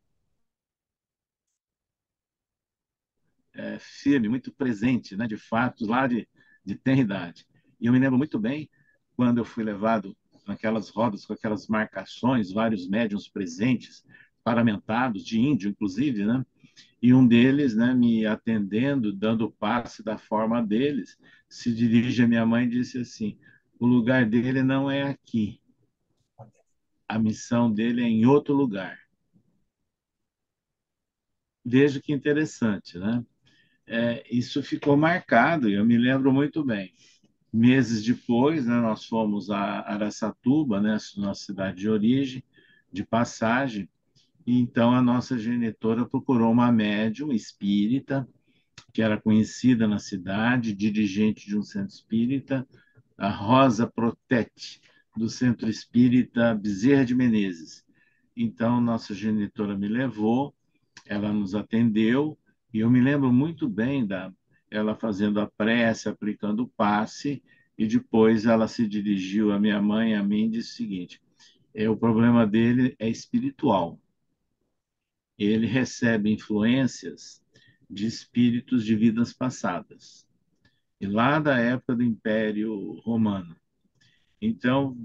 [3.54, 6.28] é, firme, muito presente, né, de fatos lá de,
[6.64, 7.46] de tenridade.
[7.80, 8.68] E eu me lembro muito bem
[9.18, 14.06] quando eu fui levado naquelas rodas com aquelas marcações, vários médiums presentes,
[14.44, 16.46] paramentados, de índio, inclusive, né?
[17.02, 22.46] E um deles, né, me atendendo, dando passe da forma deles, se dirige à minha
[22.46, 23.36] mãe e disse assim:
[23.80, 25.60] o lugar dele não é aqui.
[27.08, 28.96] A missão dele é em outro lugar.
[31.64, 33.24] Veja que interessante, né?
[33.88, 36.92] é, isso ficou marcado, eu me lembro muito bem.
[37.52, 42.44] Meses depois, né, nós fomos a Araçatuba, né, nossa cidade de origem,
[42.92, 43.88] de passagem,
[44.46, 48.28] e então a nossa genitora procurou uma médium espírita,
[48.92, 52.66] que era conhecida na cidade, dirigente de um centro espírita,
[53.16, 54.80] a Rosa Protete,
[55.16, 57.84] do Centro Espírita Bezerra de Menezes.
[58.36, 60.54] Então, nossa genitora me levou,
[61.04, 62.38] ela nos atendeu,
[62.72, 64.32] e eu me lembro muito bem da
[64.70, 67.42] ela fazendo a prece, aplicando o passe,
[67.76, 71.22] e depois ela se dirigiu à minha mãe e a mim e disse o seguinte:
[71.74, 74.00] é, o problema dele é espiritual.
[75.38, 77.42] Ele recebe influências
[77.88, 80.26] de espíritos de vidas passadas,
[81.00, 83.56] e lá da época do Império Romano.
[84.40, 84.96] Então,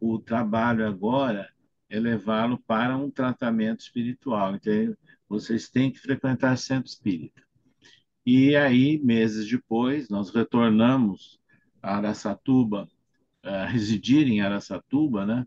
[0.00, 1.52] o trabalho agora
[1.88, 4.54] é levá-lo para um tratamento espiritual.
[4.54, 4.96] Então,
[5.28, 7.42] vocês têm que frequentar centro espírita.
[8.32, 11.40] E aí, meses depois, nós retornamos
[11.82, 12.88] a Araçatuba,
[13.42, 15.44] a residir em Araçatuba, né,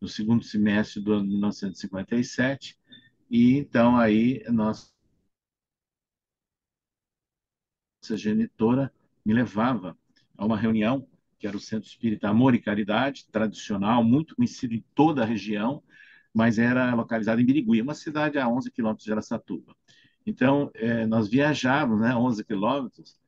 [0.00, 2.78] no segundo semestre do ano de 1957,
[3.30, 4.90] e então aí nossa
[8.14, 8.90] genitora
[9.26, 9.94] me levava
[10.34, 11.06] a uma reunião
[11.38, 15.82] que era o Centro Espírita Amor e Caridade, tradicional, muito conhecido em toda a região,
[16.32, 19.76] mas era localizada em Birigui, uma cidade a 11 quilômetros de Aracatuba.
[20.26, 23.20] Então, é, nós viajávamos né, 11 quilômetros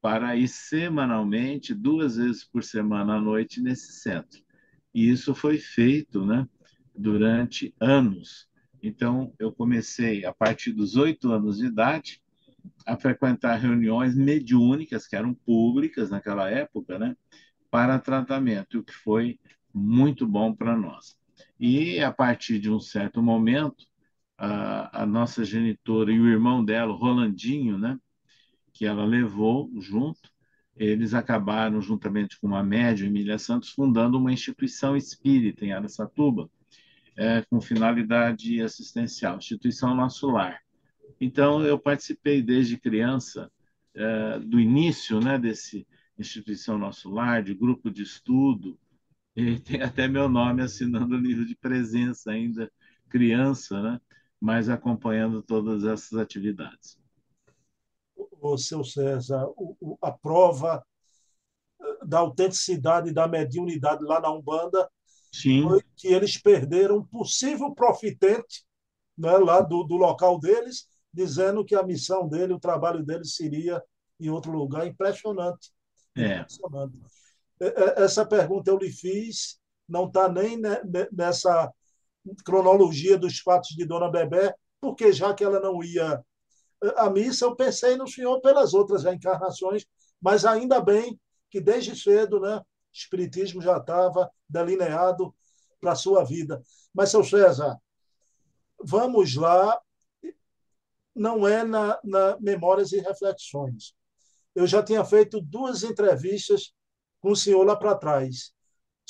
[0.00, 4.40] para ir semanalmente, duas vezes por semana à noite, nesse centro.
[4.94, 6.48] E isso foi feito né,
[6.94, 8.48] durante anos.
[8.82, 12.22] Então, eu comecei, a partir dos oito anos de idade,
[12.86, 17.16] a frequentar reuniões mediúnicas, que eram públicas naquela época, né,
[17.70, 19.38] para tratamento, o que foi
[19.72, 21.16] muito bom para nós.
[21.58, 23.86] E a partir de um certo momento,
[24.40, 27.98] a, a nossa genitora e o irmão dela, o Rolandinho, né,
[28.72, 30.30] que ela levou junto,
[30.74, 36.50] eles acabaram, juntamente com uma médium, Emília Santos, fundando uma instituição espírita em Aracatuba,
[37.16, 40.58] é, com finalidade assistencial, Instituição Nosso Lar.
[41.20, 43.52] Então, eu participei desde criança,
[43.94, 45.86] é, do início né, desse
[46.18, 48.78] Instituição Nosso Lar, de grupo de estudo,
[49.36, 52.72] e tem até meu nome assinando o livro de presença ainda
[53.10, 54.00] criança, né?
[54.40, 56.98] Mas acompanhando todas essas atividades.
[58.40, 60.84] O seu César, o, a prova
[61.80, 64.90] eh, da autenticidade da mediunidade lá na Umbanda
[65.30, 65.62] Sim.
[65.62, 68.64] foi que eles perderam um possível profitente
[69.16, 73.82] né, lá do, do local deles, dizendo que a missão dele, o trabalho dele seria
[74.18, 74.86] em outro lugar.
[74.86, 75.70] Impressionante.
[76.16, 76.38] É.
[76.38, 76.98] Impressionante.
[77.96, 80.58] Essa pergunta eu lhe fiz, não está nem
[81.12, 81.70] nessa
[82.44, 86.22] cronologia dos fatos de Dona Bebé, porque já que ela não ia
[86.96, 89.84] à missa, eu pensei no senhor pelas outras reencarnações,
[90.20, 91.18] mas ainda bem
[91.50, 95.34] que desde cedo né, o Espiritismo já estava delineado
[95.80, 96.62] para a sua vida.
[96.92, 97.78] Mas, seu César,
[98.82, 99.80] vamos lá,
[101.14, 103.94] não é na, na Memórias e Reflexões.
[104.54, 106.72] eu já tinha feito duas entrevistas
[107.20, 108.52] com o senhor lá para trás.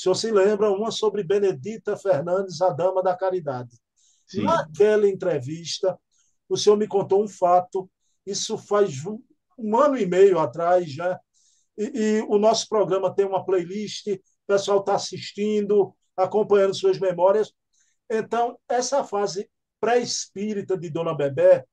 [0.00, 0.70] O senhor se lembra?
[0.70, 3.76] Uma sobre Benedita Fernandes, a dama da caridade.
[4.26, 4.44] Sim.
[4.44, 5.98] Naquela entrevista,
[6.48, 7.86] o senhor me contou um fato,
[8.24, 9.20] isso faz um,
[9.76, 11.20] ano e meio atrás já,
[11.76, 17.52] e, e, o nosso programa tem uma playlist, o pessoal está assistindo, acompanhando suas memórias.
[18.10, 21.66] Então, essa fase pré-espírita de Dona Bebé,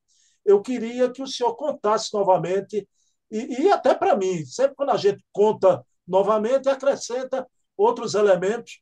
[0.44, 2.90] eu queria que o senhor contasse novamente,
[3.32, 7.48] e, e até para mim, sempre quando a gente conta novamente, acrescenta
[7.78, 8.82] outros elementos.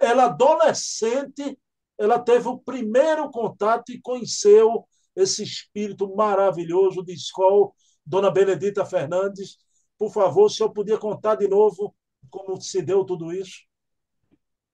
[0.00, 1.58] Ela, adolescente,
[1.98, 7.70] ela teve o primeiro contato e conheceu esse espírito maravilhoso de escola,
[8.04, 9.58] Dona Benedita Fernandes.
[9.98, 11.94] Por favor, o senhor podia contar de novo
[12.30, 13.66] como se deu tudo isso?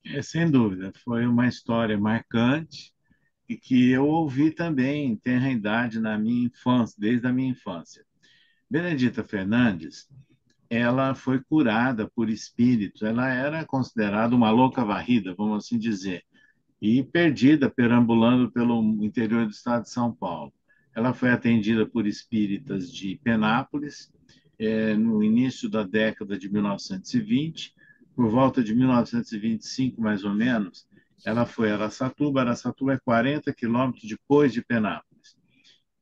[0.06, 2.92] É, sem dúvida, foi uma história marcante
[3.48, 8.04] e que eu ouvi também tem idade na minha infância, desde a minha infância.
[8.68, 10.08] Benedita Fernandes,
[10.74, 16.24] ela foi curada por espíritos, ela era considerada uma louca varrida, vamos assim dizer,
[16.80, 20.52] e perdida perambulando pelo interior do estado de São Paulo.
[20.94, 24.12] Ela foi atendida por espíritas de Penápolis
[24.58, 27.74] é, no início da década de 1920,
[28.14, 30.86] por volta de 1925 mais ou menos,
[31.24, 32.40] ela foi a Araçatuba.
[32.40, 35.36] Araçatuba é 40 quilômetros depois de Penápolis.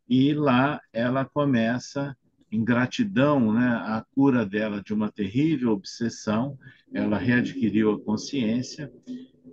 [0.08, 2.16] E lá ela começa,
[2.53, 6.59] em gratidão né, à cura dela de uma terrível obsessão,
[6.92, 8.92] ela readquiriu a consciência.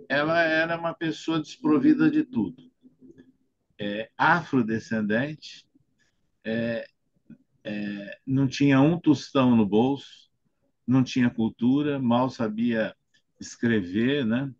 [0.08, 2.70] Ela era uma pessoa desprovida de tudo.
[3.78, 5.66] É, afrodescendente,
[6.44, 6.86] é,
[7.64, 10.30] é, não tinha um tostão no bolso,
[10.86, 12.94] não tinha cultura, mal sabia
[13.40, 14.52] escrever, né?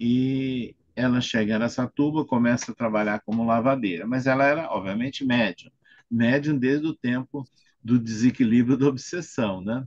[0.00, 5.70] e ela chega em Aracatuba, começa a trabalhar como lavadeira, mas ela era, obviamente, médium,
[6.10, 7.46] médium desde o tempo
[7.82, 9.86] do desequilíbrio da obsessão, né?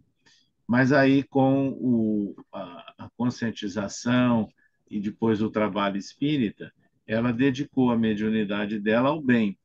[0.68, 4.48] Mas aí, com o, a, a conscientização
[4.90, 6.74] e depois o trabalho espírita,
[7.06, 9.58] ela dedicou a mediunidade dela ao bem.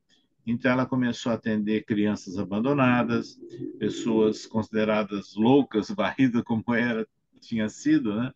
[0.46, 3.38] Então, ela começou a atender crianças abandonadas,
[3.78, 7.06] pessoas consideradas loucas, varridas como era,
[7.40, 8.32] tinha sido, né?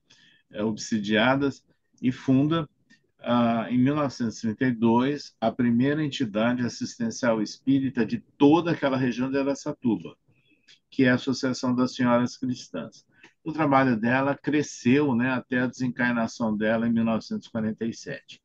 [0.50, 1.64] É, obsidiadas,
[2.00, 2.68] e funda,
[3.24, 10.16] ah, em 1932, a primeira entidade assistencial espírita de toda aquela região de Aracatuba,
[10.90, 13.04] que é a Associação das Senhoras Cristãs.
[13.44, 18.40] O trabalho dela cresceu né, até a desencarnação dela em 1947.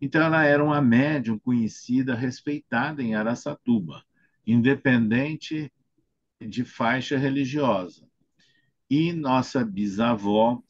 [0.00, 4.04] Então, ela era uma médium conhecida, respeitada em Aracatuba,
[4.46, 5.72] independente
[6.40, 8.06] de faixa religiosa.
[8.90, 10.62] E nossa bisavó,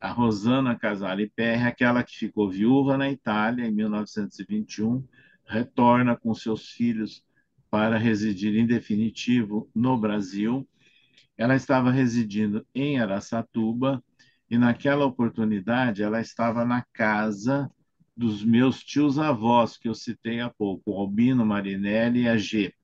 [0.00, 5.06] a Rosana Casale Perry, aquela que ficou viúva na Itália em 1921,
[5.44, 7.22] retorna com seus filhos
[7.70, 10.66] para residir em definitivo no Brasil.
[11.36, 14.02] Ela estava residindo em Araçatuba
[14.48, 17.70] e naquela oportunidade ela estava na casa
[18.16, 22.74] dos meus tios-avós que eu citei há pouco, Albino Marinelli e a G,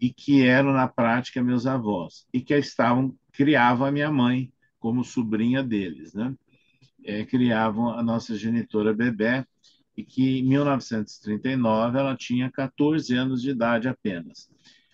[0.00, 5.04] e que eram na prática meus avós e que estavam criavam a minha mãe como
[5.04, 6.34] sobrinha deles, né?
[7.04, 9.46] É, criavam a nossa genitora Bebé,
[9.96, 14.50] e que em 1939 ela tinha 14 anos de idade apenas.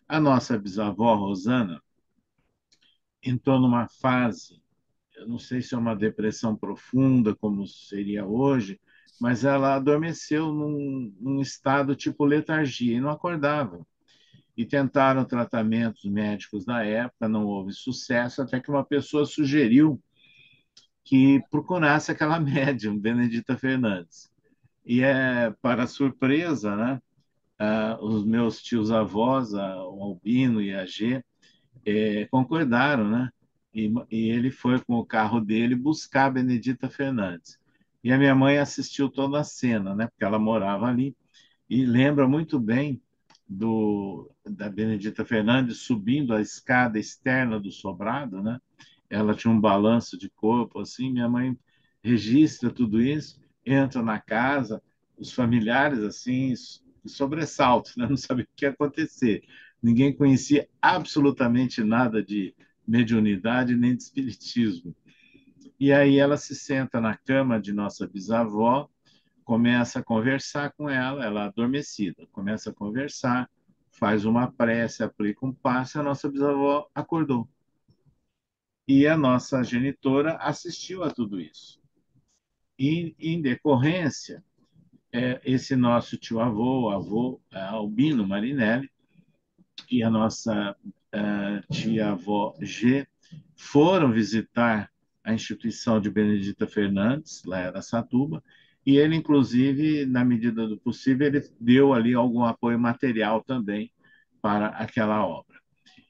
[0.09, 1.80] A nossa bisavó Rosana
[3.22, 4.61] entrou numa fase,
[5.16, 8.80] eu não sei se é uma depressão profunda, como seria hoje,
[9.20, 13.87] mas ela adormeceu num, num estado tipo letargia e não acordava.
[14.57, 20.00] E tentaram tratamentos médicos na época, não houve sucesso, até que uma pessoa sugeriu
[21.04, 24.30] que procurasse aquela médium, Benedita Fernandes.
[24.84, 27.02] E é para surpresa, né?
[27.59, 31.24] Ah, os meus tios avós, o Albino e a G,
[31.84, 33.30] é, concordaram, né?
[33.74, 37.59] E, e, ele foi com o carro dele buscar a Benedita Fernandes.
[38.02, 40.07] E a minha mãe assistiu toda a cena, né?
[40.09, 41.16] Porque ela morava ali
[41.68, 43.02] e lembra muito bem
[43.49, 48.61] do da Benedita Fernandes subindo a escada externa do sobrado, né?
[49.09, 51.12] Ela tinha um balanço de corpo assim.
[51.12, 51.57] Minha mãe
[52.03, 54.82] registra tudo isso, entra na casa,
[55.16, 56.55] os familiares assim
[57.07, 58.07] sobressalto, né?
[58.11, 59.42] Não sabia o que ia acontecer.
[59.82, 62.55] Ninguém conhecia absolutamente nada de
[62.86, 64.94] mediunidade nem de espiritismo.
[65.78, 68.88] E aí ela se senta na cama de nossa bisavó,
[69.47, 73.49] começa a conversar com ela, ela adormecida, começa a conversar,
[73.92, 77.49] faz uma prece, aplica um passe, a nossa bisavó acordou.
[78.88, 81.80] E a nossa genitora assistiu a tudo isso.
[82.76, 84.42] E, em decorrência,
[85.12, 88.90] é, esse nosso tio-avô, avô é, Albino Marinelli,
[89.88, 93.07] e a nossa uh, tia-avó G
[93.55, 94.90] foram visitar
[95.22, 98.42] a instituição de Benedita Fernandes, lá em Aracatuba,
[98.87, 103.93] e ele, inclusive, na medida do possível, ele deu ali algum apoio material também
[104.41, 105.59] para aquela obra.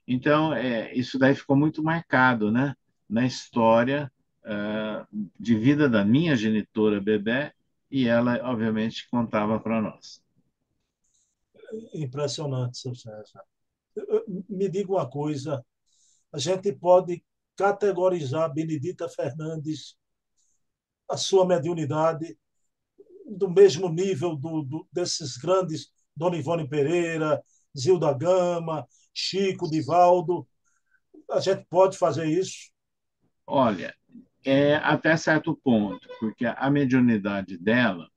[0.06, 2.76] Então, é, isso daí ficou muito marcado né,
[3.08, 4.12] na história
[4.44, 5.06] uh,
[5.40, 7.54] de vida da minha genitora Bebé,
[7.90, 10.22] e ela, obviamente, contava para nós.
[11.94, 13.42] Impressionante, seu César.
[14.48, 15.64] Me diga uma coisa,
[16.30, 17.24] a gente pode
[17.56, 19.96] categorizar Benedita Fernandes,
[21.08, 22.36] a sua mediunidade,
[23.28, 27.42] do mesmo nível do, do, desses grandes, Dona Ivone Pereira,
[27.76, 30.46] Zilda Gama, Chico, Divaldo.
[31.30, 32.70] A gente pode fazer isso?
[33.46, 33.94] Olha,
[34.44, 38.08] é até certo ponto, porque a mediunidade dela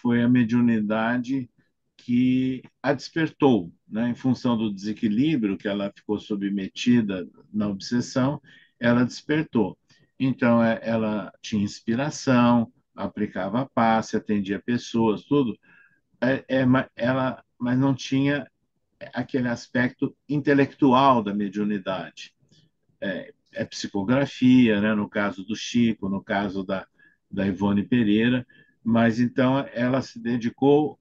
[0.00, 1.50] foi a mediunidade
[1.96, 4.08] que a despertou, né?
[4.08, 8.40] em função do desequilíbrio que ela ficou submetida na obsessão,
[8.78, 9.76] ela despertou.
[10.18, 15.58] Então, é, ela tinha inspiração, aplicava passe, atendia pessoas, tudo,
[16.20, 16.64] é, é,
[16.96, 18.50] ela, mas não tinha
[19.14, 22.34] aquele aspecto intelectual da mediunidade.
[23.00, 24.94] É, é, psicografia, né?
[24.94, 26.86] no caso do Chico, no caso da,
[27.30, 28.46] da Ivone Pereira,
[28.82, 30.98] mas então ela se dedicou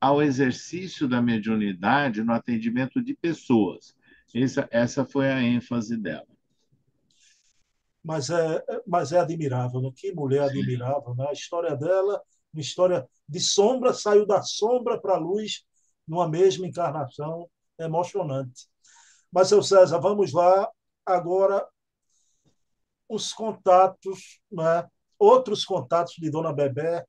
[0.00, 3.94] ao exercício da mediunidade no atendimento de pessoas.
[4.34, 6.29] Essa, essa foi a ênfase dela.
[8.02, 9.90] Mas é, mas é admirável, né?
[9.94, 11.14] que mulher admirável.
[11.14, 11.26] Né?
[11.28, 12.22] A história dela,
[12.52, 15.64] uma história de sombra, saiu da sombra para a luz
[16.08, 17.48] numa mesma encarnação,
[17.78, 18.68] é emocionante.
[19.30, 20.68] Mas, seu César, vamos lá
[21.06, 21.66] agora
[23.08, 24.88] os contatos, né?
[25.18, 27.04] outros contatos de Dona Bebé,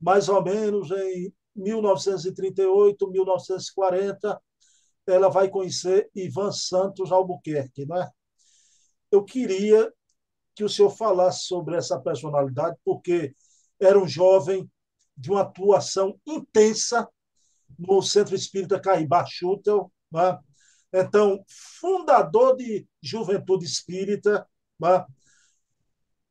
[0.00, 4.40] mais ou menos em 1938, 1940,
[5.06, 7.86] ela vai conhecer Ivan Santos Albuquerque.
[7.86, 8.08] Né?
[9.10, 9.92] Eu queria
[10.54, 13.34] que o senhor falasse sobre essa personalidade, porque
[13.80, 14.70] era um jovem
[15.16, 17.08] de uma atuação intensa
[17.78, 20.38] no Centro Espírita Caibá Schutel, né?
[20.92, 21.42] então,
[21.80, 24.46] fundador de Juventude Espírita,
[24.78, 25.04] né?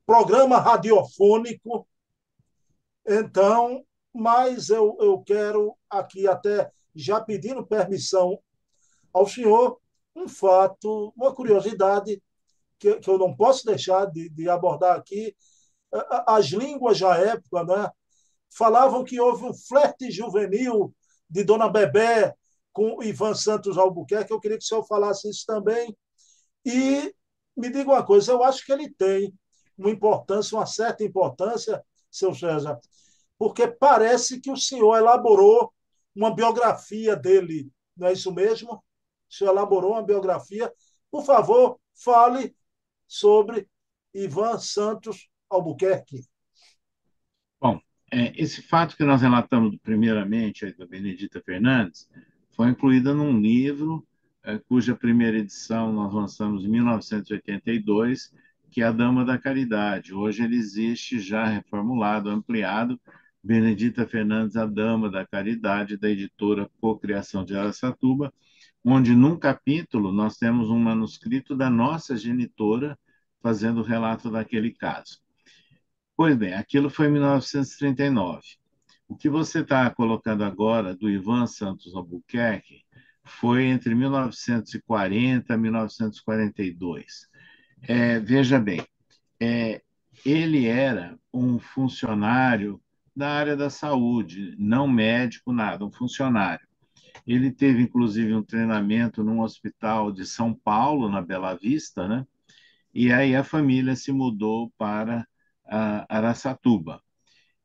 [0.06, 1.88] programa radiofônico.
[3.08, 8.38] Então, mas eu, eu quero aqui até já pedindo permissão
[9.14, 9.80] ao senhor,
[10.16, 12.22] um fato, uma curiosidade
[12.82, 15.36] que, que eu não posso deixar de, de abordar aqui.
[16.26, 17.92] As línguas da época né,
[18.50, 20.94] falavam que houve um flerte juvenil
[21.30, 22.34] de Dona Bebé
[22.74, 24.32] com Ivan Santos Albuquerque.
[24.32, 25.96] Eu queria que o senhor falasse isso também.
[26.66, 27.14] E
[27.56, 29.32] me diga uma coisa, eu acho que ele tem
[29.78, 32.80] uma importância, uma certa importância, seu César,
[33.38, 35.72] porque parece que o senhor elaborou
[36.16, 38.74] uma biografia dele, não é isso mesmo?
[38.74, 40.72] O senhor elaborou uma biografia.
[41.10, 42.56] Por favor, fale
[43.12, 43.68] sobre
[44.14, 46.24] Ivan Santos Albuquerque.
[47.60, 47.78] Bom,
[48.10, 52.10] é, esse fato que nós relatamos primeiramente da Benedita Fernandes
[52.56, 54.08] foi incluída num livro
[54.44, 58.34] é, cuja primeira edição nós lançamos em 1982
[58.72, 60.14] que é a Dama da Caridade.
[60.14, 62.98] Hoje ele existe já reformulado, ampliado,
[63.44, 68.34] Benedita Fernandes, a Dama da Caridade, da editora Cocriação de Aracatuba,
[68.84, 72.98] onde num capítulo nós temos um manuscrito da nossa genitora
[73.42, 75.20] fazendo o relato daquele caso.
[76.16, 78.42] Pois bem, aquilo foi em 1939.
[79.08, 82.84] O que você está colocando agora do Ivan Santos Albuquerque
[83.24, 87.28] foi entre 1940 e 1942.
[87.82, 88.86] É, veja bem,
[89.40, 89.82] é,
[90.26, 92.82] ele era um funcionário
[93.16, 96.66] da área da saúde, não médico, nada, um funcionário.
[97.26, 102.26] Ele teve, inclusive, um treinamento num hospital de São Paulo, na Bela Vista, né?
[102.94, 105.28] E aí a família se mudou para
[106.10, 107.02] Araçatuba.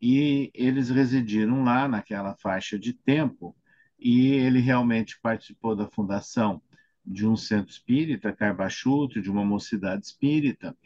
[0.01, 3.57] E eles residiram lá naquela faixa de tempo,
[3.99, 6.63] e ele realmente participou da fundação
[7.05, 10.77] de um centro espírita, Carbachuto, de uma mocidade espírita.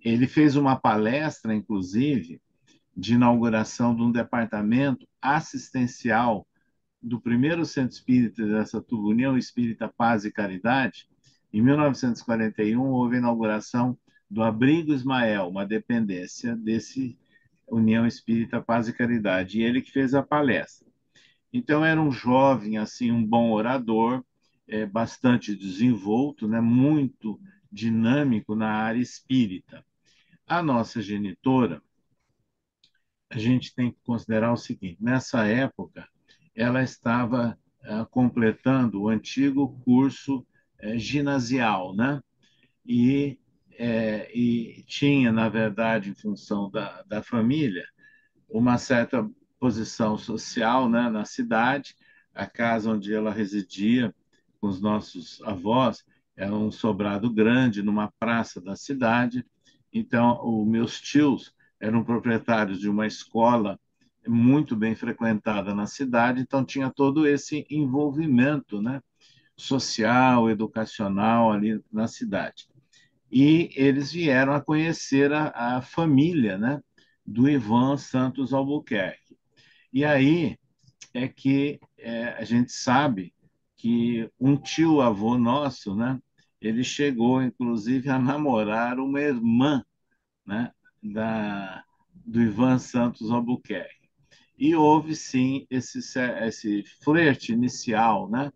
[0.00, 2.40] Ele fez uma palestra, inclusive,
[2.96, 6.46] de inauguração de um departamento assistencial
[7.02, 11.08] do primeiro centro espírita dessa União Espírita Paz e Caridade.
[11.52, 13.98] Em 1941, houve a inauguração
[14.30, 17.18] do Abrigo Ismael, uma dependência desse
[17.68, 20.88] União Espírita Paz e Caridade, e ele que fez a palestra.
[21.52, 24.24] Então, era um jovem, assim, um bom orador,
[24.66, 27.38] é, bastante desenvolto, né, muito
[27.70, 29.84] dinâmico na área espírita.
[30.46, 31.82] A nossa genitora,
[33.30, 36.08] a gente tem que considerar o seguinte: nessa época,
[36.54, 40.46] ela estava uh, completando o antigo curso
[40.98, 42.20] ginasial, né?
[42.84, 43.38] E,
[43.78, 47.84] é, e, tinha, na verdade, em função da, da família,
[48.48, 49.28] uma certa
[49.58, 51.94] posição social né, na cidade.
[52.34, 54.14] A casa onde ela residia
[54.60, 56.04] com os nossos avós
[56.36, 59.44] era um sobrado grande numa praça da cidade.
[59.92, 63.78] Então, os meus tios eram proprietários de uma escola
[64.26, 69.00] muito bem frequentada na cidade, então tinha todo esse envolvimento, né,
[69.56, 72.66] social, educacional ali na cidade.
[73.30, 76.82] E eles vieram a conhecer a, a família, né,
[77.24, 79.36] do Ivan Santos Albuquerque.
[79.92, 80.58] E aí
[81.14, 83.32] é que é, a gente sabe
[83.76, 86.20] que um tio avô nosso, né,
[86.60, 89.84] ele chegou inclusive a namorar uma irmã,
[90.46, 90.70] né,
[91.02, 91.84] da
[92.24, 94.08] do Ivan Santos Albuquerque.
[94.56, 95.98] E houve sim esse
[96.42, 98.52] esse flerte inicial, né,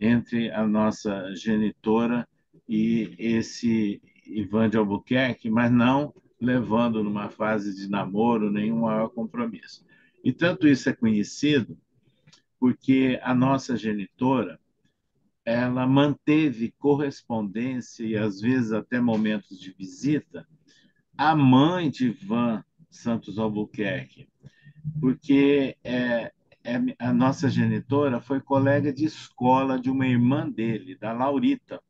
[0.00, 2.26] entre a nossa genitora
[2.68, 9.84] e esse Ivan de Albuquerque, mas não levando numa fase de namoro nenhum maior compromisso.
[10.22, 11.76] E tanto isso é conhecido
[12.58, 14.58] porque a nossa genitora
[15.44, 20.46] ela manteve correspondência e às vezes até momentos de visita
[21.16, 24.26] à mãe de Ivan Santos Albuquerque,
[25.00, 26.32] porque é,
[26.98, 31.80] a nossa genitora foi colega de escola de uma irmã dele, da Laurita.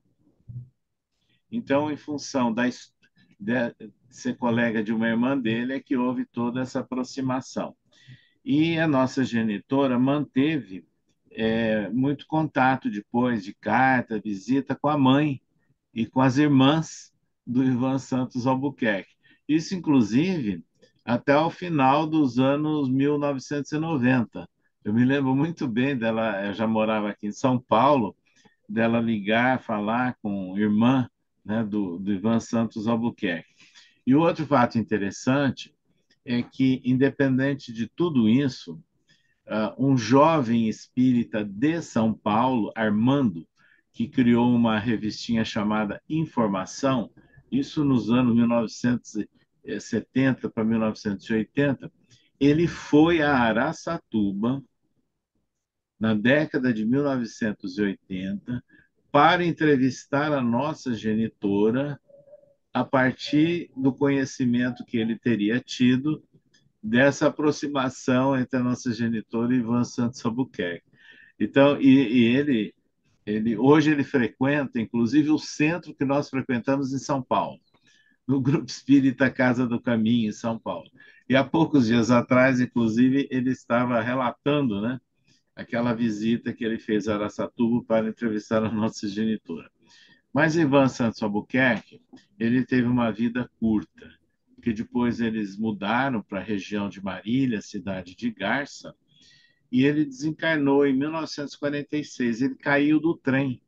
[1.50, 2.64] Então, em função da,
[3.38, 7.76] de ser colega de uma irmã dele, é que houve toda essa aproximação.
[8.44, 10.84] E a nossa genitora manteve
[11.30, 15.40] é, muito contato depois de carta, visita com a mãe
[15.94, 17.12] e com as irmãs
[17.46, 19.14] do Ivan Santos Albuquerque.
[19.48, 20.64] Isso, inclusive,
[21.04, 24.48] até o final dos anos 1990.
[24.84, 28.14] Eu me lembro muito bem dela, eu já morava aqui em São Paulo,
[28.68, 31.08] dela ligar, falar com irmã
[31.42, 33.48] né, do, do Ivan Santos Albuquerque.
[34.06, 35.74] E o outro fato interessante
[36.22, 38.74] é que, independente de tudo isso,
[39.46, 43.48] uh, um jovem espírita de São Paulo, Armando,
[43.90, 47.10] que criou uma revistinha chamada Informação,
[47.50, 51.90] isso nos anos 1970 para 1980,
[52.38, 54.62] ele foi a Araçatuba,
[55.98, 58.62] na década de 1980,
[59.10, 62.00] para entrevistar a nossa genitora
[62.72, 66.22] a partir do conhecimento que ele teria tido
[66.82, 70.84] dessa aproximação entre a nossa genitora e Ivan Santos Albuquerque.
[71.38, 72.74] Então, e, e, ele,
[73.24, 77.60] ele, hoje ele frequenta, inclusive, o centro que nós frequentamos em São Paulo,
[78.26, 80.90] no Grupo Espírita Casa do Caminho, em São Paulo.
[81.28, 85.00] E há poucos dias atrás, inclusive, ele estava relatando, né,
[85.54, 89.70] aquela visita que ele fez a Araçatuba para entrevistar a nossa genitora.
[90.32, 92.02] Mas Ivan Santos Albuquerque,
[92.38, 94.10] ele teve uma vida curta,
[94.54, 98.94] porque depois eles mudaram para a região de Marília, cidade de Garça,
[99.70, 102.42] e ele desencarnou em 1946.
[102.42, 103.62] Ele caiu do trem,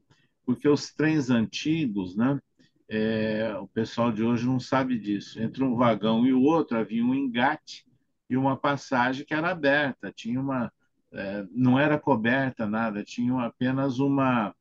[0.44, 2.40] porque os trens antigos, né,
[2.88, 5.40] é, o pessoal de hoje não sabe disso.
[5.40, 7.84] Entre um vagão e o outro havia um engate
[8.28, 10.72] e uma passagem que era aberta, tinha uma,
[11.16, 14.54] é, não era coberta nada, tinha apenas uma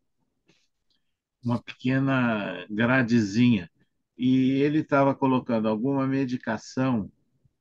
[1.43, 3.69] uma pequena gradezinha.
[4.17, 7.11] E ele estava colocando alguma medicação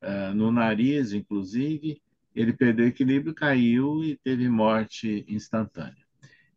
[0.02, 2.00] uh, no nariz, inclusive,
[2.34, 6.04] ele perdeu o equilíbrio, caiu e teve morte instantânea.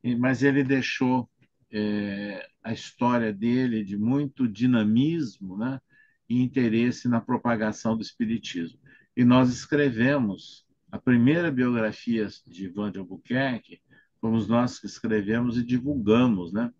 [0.03, 1.29] E, mas ele deixou
[1.71, 5.81] é, a história dele de muito dinamismo né,
[6.29, 8.79] e interesse na propagação do espiritismo.
[9.15, 13.81] E nós escrevemos a primeira biografia de Ivan de Albuquerque,
[14.19, 16.71] fomos nós que escrevemos e divulgamos, né?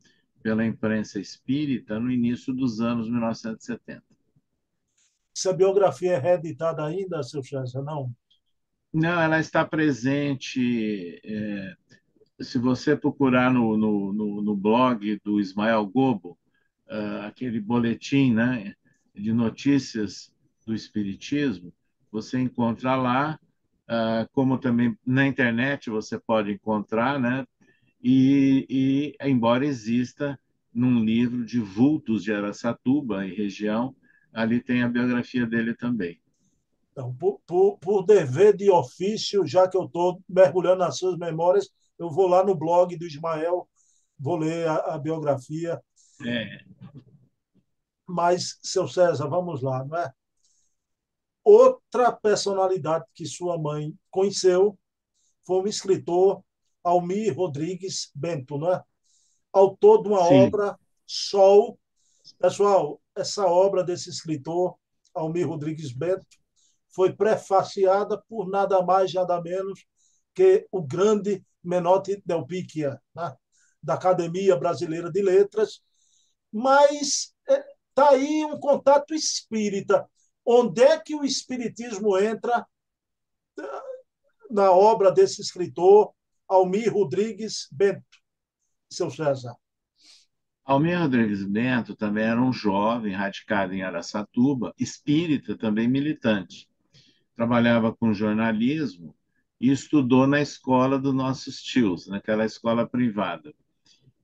[0.41, 4.03] pela imprensa espírita no início dos anos 1970.
[5.35, 8.11] Essa biografia é reeditada ainda, seu César, não?
[8.93, 11.19] Não, ela está presente.
[11.23, 11.75] É,
[12.41, 16.37] se você procurar no, no, no, no, blog do Ismael Gobo,
[16.87, 18.73] uh, aquele boletim né,
[19.13, 20.33] de notícias
[20.65, 21.73] do Espiritismo,
[22.11, 23.39] você encontra lá,
[23.89, 27.45] uh, como também na internet você pode encontrar, né,
[28.01, 30.39] e, e, embora exista
[30.73, 33.95] num livro de vultos de Araçatuba e região,
[34.31, 36.21] ali tem a biografia dele também.
[36.91, 41.69] Então, por, por, por dever de ofício, já que eu estou mergulhando nas suas memórias,
[41.97, 43.67] eu vou lá no blog do Ismael,
[44.19, 45.81] vou ler a, a biografia.
[46.25, 46.59] É.
[48.05, 50.11] Mas, seu César, vamos lá, não é?
[51.49, 54.77] Outra personalidade que sua mãe conheceu
[55.45, 56.43] foi um escritor
[56.83, 58.83] Almir Rodrigues Bento, né?
[59.53, 60.41] autor de uma Sim.
[60.47, 61.79] obra Sol.
[62.37, 64.75] Pessoal, essa obra desse escritor,
[65.13, 66.27] Almir Rodrigues Bento,
[66.93, 69.85] foi prefaciada por nada mais, nada menos
[70.35, 73.33] que o grande Menotti Del Picchia, né?
[73.81, 75.81] da Academia Brasileira de Letras.
[76.51, 80.05] Mas está aí um contato espírita.
[80.49, 82.65] Onde é que o espiritismo entra
[84.49, 86.13] na obra desse escritor,
[86.47, 88.01] Almir Rodrigues Bento,
[88.89, 89.53] seu César?
[90.63, 96.69] Almir Rodrigues Bento também era um jovem radicado em Araçatuba, espírita, também militante.
[97.35, 99.13] Trabalhava com jornalismo
[99.59, 103.53] e estudou na escola dos nossos tios, naquela escola privada.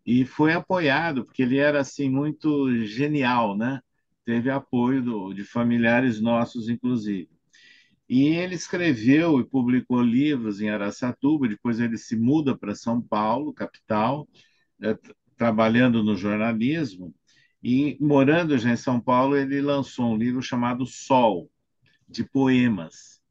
[0.05, 3.81] E foi apoiado, porque ele era assim muito genial, né?
[4.25, 7.29] Teve apoio do, de familiares nossos, inclusive.
[8.07, 13.53] E ele escreveu e publicou livros em Araçatuba, depois ele se muda para São Paulo,
[13.53, 14.27] capital,
[14.81, 14.97] é,
[15.37, 17.13] trabalhando no jornalismo,
[17.63, 21.49] e morando já em São Paulo, ele lançou um livro chamado Sol,
[22.07, 23.21] de poemas.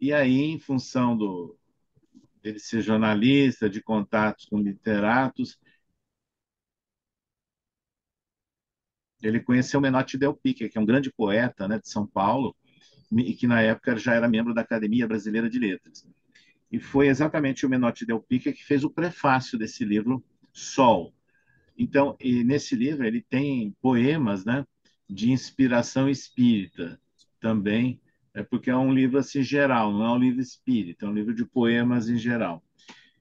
[0.00, 1.56] E aí, em função do,
[2.42, 5.58] dele ser jornalista, de contatos com literatos,
[9.22, 12.54] ele conheceu Menotti Del Pique, que é um grande poeta né, de São Paulo,
[13.12, 16.06] e que na época já era membro da Academia Brasileira de Letras.
[16.70, 21.12] E foi exatamente o Menotti Del Pique que fez o prefácio desse livro, Sol.
[21.76, 24.64] Então, nesse livro ele tem poemas, né,
[25.08, 27.00] de inspiração espírita
[27.40, 28.00] também,
[28.32, 31.34] é porque é um livro assim geral, não é um livro espírita, é um livro
[31.34, 32.62] de poemas em geral.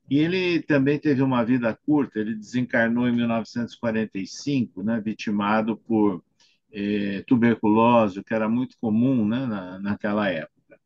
[0.10, 6.24] E ele também teve uma vida curta, ele desencarnou em 1945, né, vitimado por
[6.72, 10.80] é, tuberculose, que era muito comum né, na, naquela época.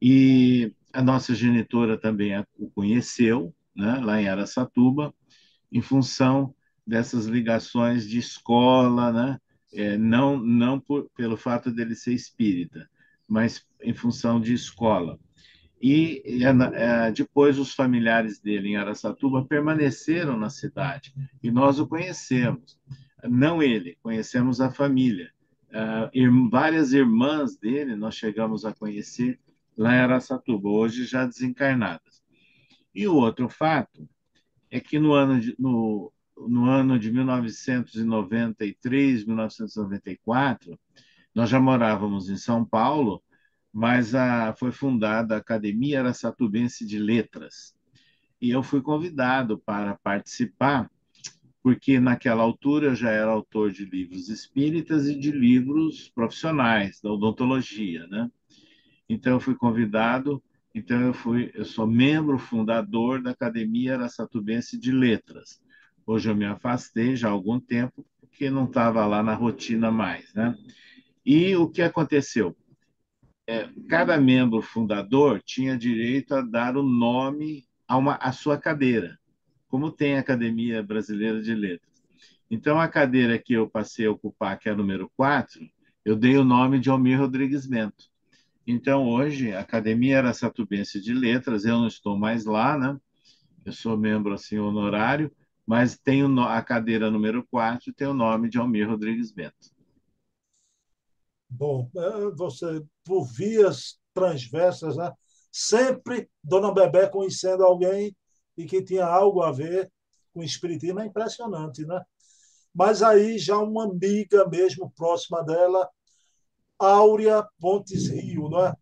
[0.00, 5.14] E a nossa genitora também o conheceu, né, lá em Aracatuba,
[5.70, 6.54] em função
[6.86, 9.38] dessas ligações de escola, né,
[9.72, 12.88] é, não, não por, pelo fato dele ser espírita,
[13.28, 15.18] mas em função de escola.
[15.80, 16.22] E
[16.74, 21.12] é, depois os familiares dele em Aracatuba permaneceram na cidade
[21.42, 22.78] e nós o conhecemos
[23.28, 25.32] não ele, conhecemos a família.
[25.68, 29.40] Uh, várias irmãs dele nós chegamos a conhecer
[29.76, 32.22] lá em Araçatuba, hoje já desencarnadas.
[32.94, 34.08] E o outro fato
[34.70, 36.10] é que no ano de, no,
[36.48, 40.78] no ano de 1993, 1994,
[41.34, 43.22] nós já morávamos em São Paulo,
[43.76, 47.76] mas a, foi fundada a Academia Araçatubense de Letras.
[48.40, 50.90] E eu fui convidado para participar
[51.62, 57.12] porque naquela altura eu já era autor de livros espíritas e de livros profissionais da
[57.12, 58.30] odontologia, né?
[59.10, 60.42] Então eu fui convidado,
[60.74, 65.60] então eu fui, eu sou membro fundador da Academia Araçatubense de Letras.
[66.06, 70.32] Hoje eu me afastei já há algum tempo porque não estava lá na rotina mais,
[70.32, 70.56] né?
[71.26, 72.56] E o que aconteceu?
[73.46, 79.18] É, cada membro fundador tinha direito a dar o nome a, uma, a sua cadeira
[79.68, 82.02] como tem a Academia Brasileira de Letras.
[82.50, 85.60] Então, a cadeira que eu passei a ocupar, que é a número 4,
[86.04, 88.08] eu dei o nome de Almir Rodrigues Bento.
[88.66, 92.98] Então, hoje, a Academia Araçatubense de Letras, eu não estou mais lá, né?
[93.64, 95.30] Eu sou membro, assim, honorário,
[95.66, 99.74] mas tenho a cadeira número 4 tem o nome de Almir Rodrigues Bento.
[101.48, 105.12] Bom, é, você, por vias transversas, né?
[105.50, 108.14] sempre Dona Bebé conhecendo alguém
[108.58, 109.90] e que tinha algo a ver
[110.34, 112.04] com o espiritismo é impressionante, né?
[112.74, 115.88] Mas aí já uma amiga mesmo próxima dela,
[116.78, 118.74] Áurea Pontes Rio, né?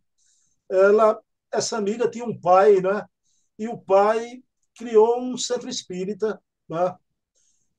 [0.68, 1.20] Ela,
[1.52, 3.06] essa amiga tinha um pai, né?
[3.56, 4.42] E o pai
[4.76, 6.96] criou um centro espírita, né?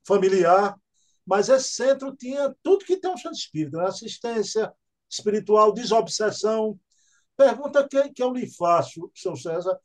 [0.08, 0.80] familiar,
[1.26, 3.88] mas esse centro tinha tudo que tem um centro espírita, né?
[3.88, 4.74] assistência
[5.10, 6.80] espiritual, desobsessão.
[7.38, 9.78] Pergunta que, que eu lhe faço, seu César,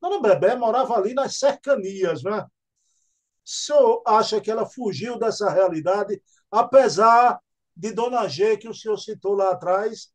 [0.00, 2.40] Dona Bebé morava ali nas cercanias, né?
[2.40, 2.48] O
[3.44, 7.40] senhor acha que ela fugiu dessa realidade, apesar
[7.74, 10.12] de Dona G, que o senhor citou lá atrás,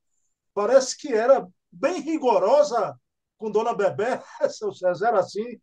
[0.53, 2.95] parece que era bem rigorosa
[3.37, 5.59] com Dona Bebé, seu César, era assim.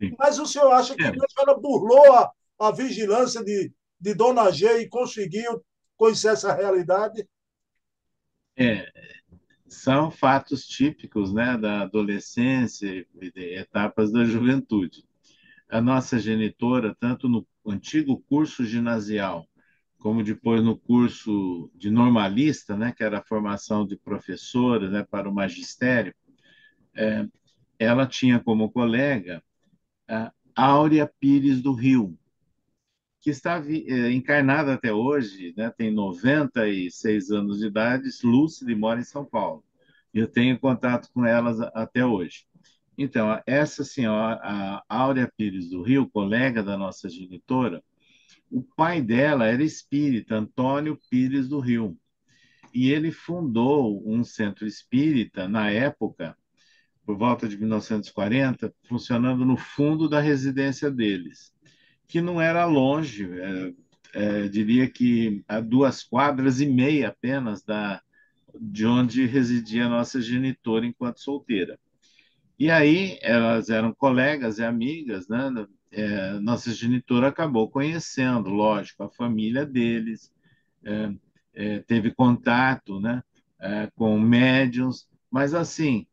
[0.00, 0.14] Sim.
[0.18, 1.12] Mas o senhor acha que é.
[1.38, 5.64] ela burlou a, a vigilância de, de Dona G e conseguiu
[5.96, 7.26] conhecer essa realidade?
[8.56, 8.92] É,
[9.66, 15.04] são fatos típicos né, da adolescência e de etapas da juventude.
[15.68, 19.46] A nossa genitora, tanto no antigo curso ginasial,
[19.98, 25.28] como depois no curso de normalista, né, que era a formação de professora né, para
[25.28, 26.14] o magistério,
[26.94, 27.26] é,
[27.78, 29.42] ela tinha como colega
[30.54, 32.16] Áurea Pires do Rio,
[33.24, 35.72] que está é, encarnada até hoje, né?
[35.74, 39.64] tem 96 anos de idade, lúcida e mora em São Paulo.
[40.12, 42.44] Eu tenho contato com elas até hoje.
[42.98, 47.82] Então, essa senhora, a Áurea Pires do Rio, colega da nossa genitora,
[48.50, 51.96] o pai dela era espírita, Antônio Pires do Rio.
[52.74, 56.36] E ele fundou um centro espírita, na época,
[57.06, 61.53] por volta de 1940, funcionando no fundo da residência deles,
[62.06, 63.72] que não era longe, é,
[64.14, 68.00] é, diria que a duas quadras e meia apenas da,
[68.60, 71.78] de onde residia a nossa genitora enquanto solteira.
[72.58, 75.50] E aí elas eram colegas e amigas, né?
[75.90, 80.32] É, nossa genitora acabou conhecendo, lógico, a família deles,
[80.84, 81.12] é,
[81.54, 83.22] é, teve contato, né?
[83.60, 86.06] É, com médiums, mas assim,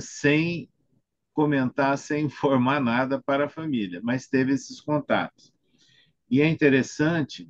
[0.00, 0.68] sem
[1.32, 5.52] comentar, sem informar nada para a família, mas teve esses contatos.
[6.30, 7.48] E é interessante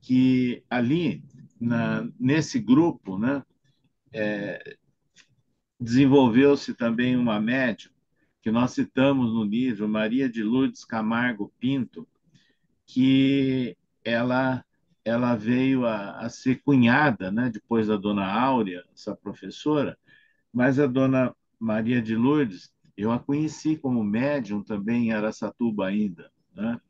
[0.00, 1.22] que ali,
[1.60, 3.42] na, nesse grupo, né?
[4.14, 4.76] É,
[5.82, 7.90] desenvolveu-se também uma médium,
[8.40, 12.06] que nós citamos no livro, Maria de Lourdes Camargo Pinto,
[12.86, 14.64] que ela,
[15.04, 19.98] ela veio a, a ser cunhada, né, depois da dona Áurea, essa professora,
[20.52, 26.30] mas a dona Maria de Lourdes, eu a conheci como médium também em Araçatuba ainda,
[26.54, 26.80] né?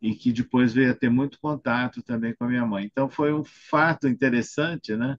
[0.00, 2.86] e que depois veio a ter muito contato também com a minha mãe.
[2.86, 5.16] Então foi um fato interessante, né?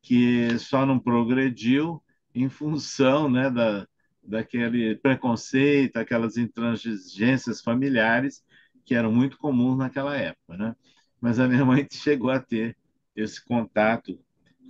[0.00, 2.02] que só não progrediu
[2.34, 3.86] em função né, da,
[4.22, 8.44] daquele preconceito, aquelas intransigências familiares
[8.84, 10.56] que eram muito comuns naquela época.
[10.56, 10.76] Né?
[11.20, 12.76] Mas a minha mãe chegou a ter
[13.14, 14.18] esse contato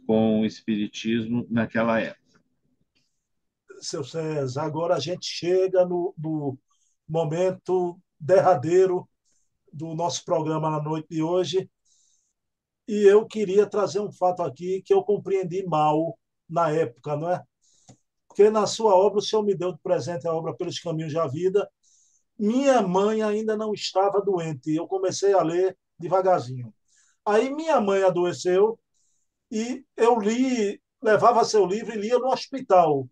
[0.06, 2.21] com o espiritismo naquela época.
[3.84, 6.58] Seu César, agora a gente chega no, no
[7.08, 9.08] momento derradeiro
[9.72, 11.70] do nosso programa na noite de hoje.
[12.86, 16.18] E eu queria trazer um fato aqui que eu compreendi mal
[16.48, 17.42] na época, não é?
[18.32, 21.26] porque na sua obra o Senhor me deu de presente a obra Pelos Caminhos da
[21.26, 21.68] Vida.
[22.38, 26.72] Minha mãe ainda não estava doente, eu comecei a ler devagarzinho.
[27.26, 28.80] Aí minha mãe adoeceu
[29.50, 33.06] e eu li, levava seu livro e lia no hospital.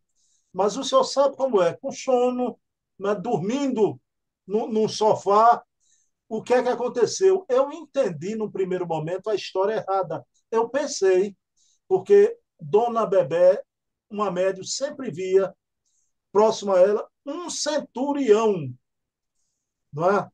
[0.52, 2.58] Mas o senhor sabe como é, com sono,
[2.98, 4.00] né, dormindo
[4.46, 5.62] no, num sofá,
[6.28, 7.44] o que é que aconteceu?
[7.48, 10.24] Eu entendi no primeiro momento a história errada.
[10.50, 11.36] Eu pensei,
[11.88, 13.62] porque Dona Bebé
[14.10, 15.54] uma médium sempre via
[16.32, 18.72] próximo a ela um centurião,
[19.92, 20.28] não é?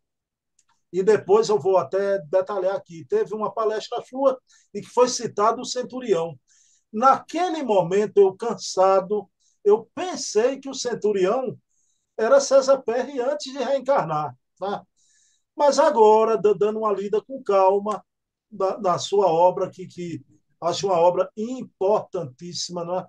[0.92, 3.04] E depois eu vou até detalhar aqui.
[3.04, 4.40] Teve uma palestra sua
[4.72, 6.38] e que foi citado o centurião.
[6.92, 9.28] Naquele momento, eu cansado,
[9.66, 11.58] eu pensei que o centurião
[12.16, 14.34] era César Perry antes de reencarnar.
[14.56, 14.86] Tá?
[15.56, 18.04] Mas agora, dando uma lida com calma
[18.48, 20.24] da, sua obra, que, que
[20.60, 23.06] acho uma obra importantíssima, não é?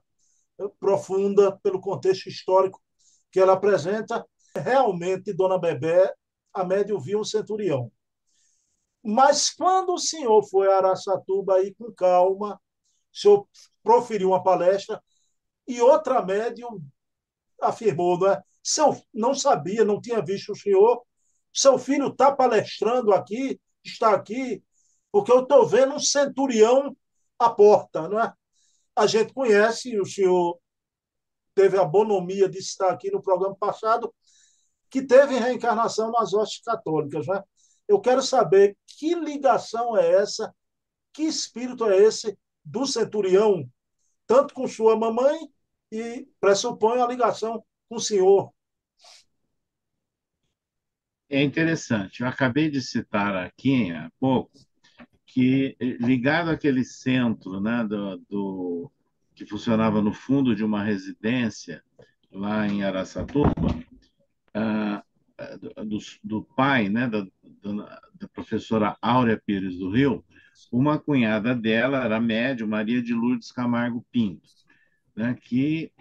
[0.80, 2.82] profunda pelo contexto histórico
[3.32, 4.26] que ela apresenta.
[4.56, 6.12] Realmente, Dona Bebé,
[6.52, 7.92] a médio viu o centurião.
[9.04, 12.60] Mas quando o senhor foi a Araçatuba aí com calma,
[13.14, 13.48] o senhor
[13.84, 15.00] proferiu uma palestra
[15.68, 16.82] e outra médium
[17.62, 18.42] afirmou, não é?
[18.64, 21.04] Seu, não sabia, não tinha visto o senhor.
[21.54, 24.64] Seu filho está palestrando aqui, está aqui,
[25.12, 26.96] porque eu estou vendo um centurião
[27.40, 28.34] à porta, não é?
[28.98, 30.60] a gente conhece, o senhor
[31.54, 34.14] teve a bonomia de estar aqui no programa passado,
[34.90, 37.28] que teve reencarnação nas hostes católicas.
[37.28, 37.44] Né?
[37.88, 40.54] Eu quero saber que ligação é essa,
[41.14, 43.70] que espírito é esse do centurião,
[44.26, 45.48] tanto com sua mamãe
[45.92, 48.52] e pressupõe a ligação com o senhor.
[51.30, 52.22] É interessante.
[52.22, 54.52] Eu acabei de citar aqui há pouco
[55.26, 58.92] que ligado àquele centro né, do, do,
[59.36, 61.84] que funcionava no fundo de uma residência
[62.32, 63.76] lá em Araçatuba,
[64.54, 65.04] ah,
[65.86, 67.28] do, do, pai né, da,
[68.16, 70.26] da, professora Áurea Pires do Rio,
[70.72, 74.50] uma cunhada dela era médium, Maria de Lourdes Camargo Pinto,
[75.18, 75.92] né, que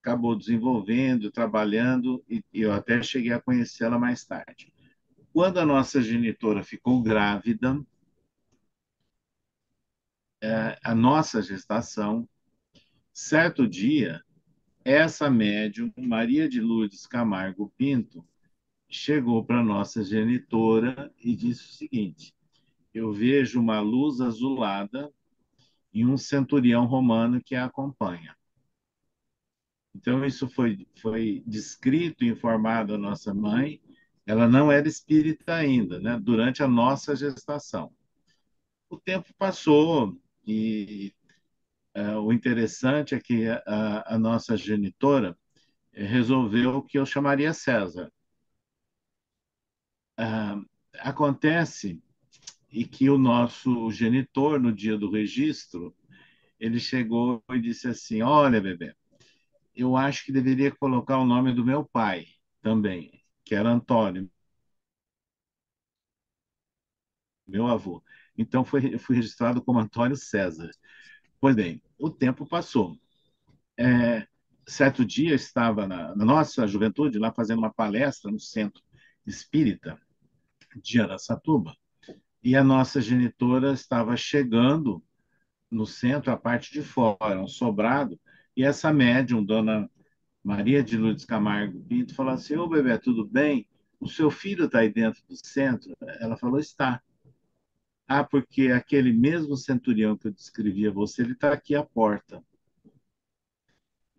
[0.00, 4.72] acabou desenvolvendo, trabalhando, e eu até cheguei a conhecê-la mais tarde.
[5.32, 7.80] Quando a nossa genitora ficou grávida,
[10.42, 12.28] é, a nossa gestação,
[13.12, 14.20] certo dia,
[14.84, 18.26] essa médium, Maria de Lourdes Camargo Pinto,
[18.90, 22.34] chegou para nossa genitora e disse o seguinte:
[22.92, 25.12] Eu vejo uma luz azulada
[25.92, 28.36] e um centurião romano que a acompanha.
[29.94, 33.80] Então, isso foi, foi descrito informado à nossa mãe,
[34.26, 36.18] ela não era espírita ainda, né?
[36.18, 37.92] Durante a nossa gestação.
[38.88, 41.14] O tempo passou e
[41.96, 45.36] uh, o interessante é que a, a nossa genitora
[45.92, 48.10] resolveu que eu chamaria César.
[50.18, 50.64] Uh,
[51.00, 52.02] acontece
[52.72, 55.94] e que o nosso genitor, no dia do registro,
[56.58, 58.94] ele chegou e disse assim: Olha, bebê,
[59.74, 62.26] eu acho que deveria colocar o nome do meu pai
[62.62, 64.30] também, que era Antônio,
[67.46, 68.02] meu avô.
[68.36, 70.70] Então foi, fui registrado como Antônio César.
[71.40, 72.96] Pois bem, o tempo passou.
[73.78, 74.26] É,
[74.66, 78.82] certo dia estava na, na, nossa juventude lá fazendo uma palestra no centro
[79.26, 80.00] espírita
[80.76, 81.76] de Araçatuba
[82.42, 85.02] e a nossa genitora estava chegando
[85.70, 88.18] no centro, a parte de fora, um sobrado,
[88.56, 89.88] e essa médium, dona
[90.42, 93.66] Maria de Lourdes Camargo Pinto, falou assim: Ô bebê, tudo bem?
[94.00, 95.96] O seu filho está aí dentro do centro?
[96.20, 97.00] Ela falou: Está.
[98.06, 102.44] Ah, porque aquele mesmo centurião que eu descrevi a você, ele está aqui à porta.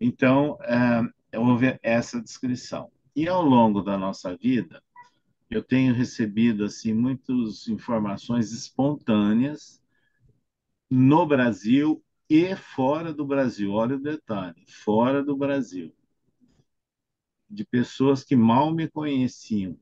[0.00, 2.90] Então, é, houve essa descrição.
[3.14, 4.82] E ao longo da nossa vida,
[5.54, 9.80] eu tenho recebido assim muitas informações espontâneas
[10.90, 13.70] no Brasil e fora do Brasil.
[13.70, 15.94] Olha o detalhe, fora do Brasil.
[17.48, 19.78] De pessoas que mal me conheciam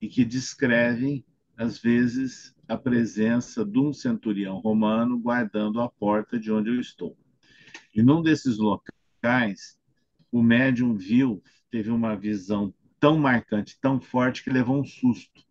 [0.00, 1.24] e que descrevem,
[1.56, 7.16] às vezes, a presença de um centurião romano guardando a porta de onde eu estou.
[7.94, 9.78] E num desses locais,
[10.32, 11.40] o médium viu,
[11.70, 15.44] teve uma visão tão marcante, tão forte, que levou um susto,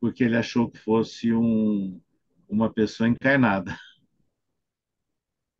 [0.00, 2.00] porque ele achou que fosse um,
[2.48, 3.76] uma pessoa encarnada.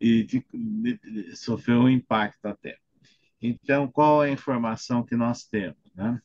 [0.01, 2.79] E de, de, sofreu um impacto até.
[3.41, 5.79] Então, qual é a informação que nós temos?
[5.95, 6.21] Né?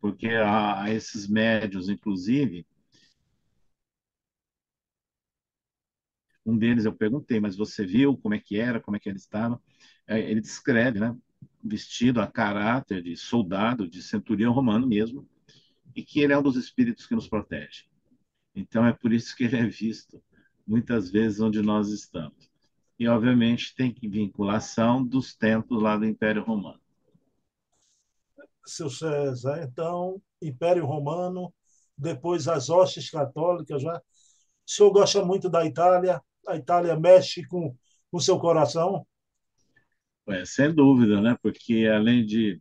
[0.00, 2.66] Porque a, a esses médios, inclusive,
[6.44, 9.18] um deles eu perguntei, mas você viu como é que era, como é que ele
[9.18, 9.60] estava?
[10.06, 11.14] É, ele descreve, né?
[11.62, 15.28] Vestido a caráter de soldado, de centurião romano mesmo,
[15.94, 17.84] e que ele é um dos espíritos que nos protege.
[18.54, 20.22] Então é por isso que ele é visto
[20.66, 22.50] muitas vezes onde nós estamos.
[22.98, 26.80] E obviamente tem vinculação dos templos lá do Império Romano.
[28.66, 31.54] Seu César, então, Império Romano,
[31.96, 33.96] depois as hostes católicas já.
[33.96, 34.02] O
[34.70, 36.22] senhor gosta muito da Itália?
[36.46, 37.74] A Itália mexe com
[38.12, 39.06] o seu coração?
[40.28, 41.36] É, sem dúvida, né?
[41.42, 42.60] Porque além de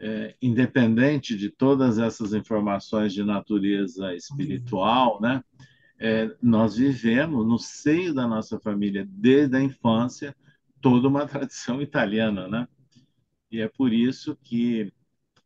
[0.00, 5.42] é, independente de todas essas informações de natureza espiritual, né?
[5.98, 10.34] É, nós vivemos no seio da nossa família desde a infância
[10.80, 12.66] toda uma tradição italiana, né?
[13.50, 14.92] E é por isso que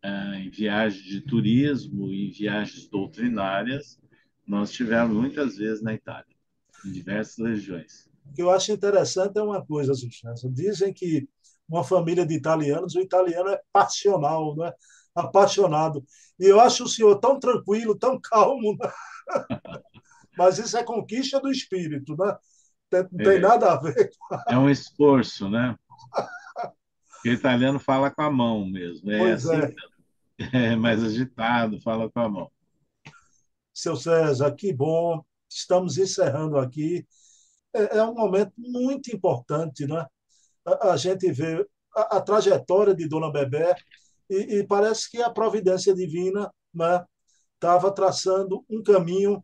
[0.03, 4.01] é, em viagens de turismo e viagens doutrinárias
[4.47, 6.37] nós tivemos muitas vezes na Itália,
[6.85, 8.09] em diversas regiões.
[8.31, 10.35] O que eu acho interessante é uma coisa, Susana.
[10.55, 11.29] Dizem que
[11.69, 14.73] uma família de italianos, o italiano é passional, né?
[15.17, 16.05] apaixonado.
[16.39, 18.77] E eu acho o senhor tão tranquilo, tão calmo.
[18.79, 18.91] Né?
[20.37, 22.37] Mas isso é conquista do espírito, né?
[22.93, 24.11] Não tem é, nada a ver.
[24.49, 25.75] É um esforço, né?
[27.25, 29.11] o italiano fala com a mão mesmo.
[29.11, 29.75] É pois assim,
[30.39, 30.73] é.
[30.73, 32.51] é mais agitado, fala com a mão.
[33.75, 35.25] Seu César, que bom.
[35.51, 37.07] Estamos encerrando aqui.
[37.75, 40.07] É, é um momento muito importante, né?
[40.67, 41.65] A, a gente vê
[41.95, 43.75] a, a, trajetória de Dona Bebé
[44.29, 46.53] e, e, parece que a providência divina
[47.55, 49.43] estava né, traçando um caminho.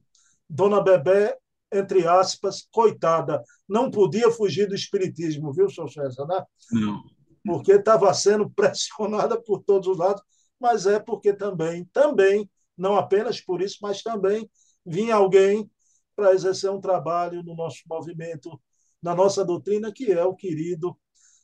[0.49, 1.39] Dona Bebé,
[1.73, 5.89] entre aspas, coitada, não podia fugir do espiritismo, viu, Sr.
[5.89, 6.27] César?
[6.27, 6.45] Né?
[6.73, 7.03] Não.
[7.45, 10.23] Porque estava sendo pressionada por todos os lados,
[10.61, 14.51] mas é porque também, também, não apenas por isso, mas também
[14.85, 15.71] vinha alguém
[16.15, 18.61] para exercer um trabalho no nosso movimento,
[19.03, 20.97] na nossa doutrina, que é o querido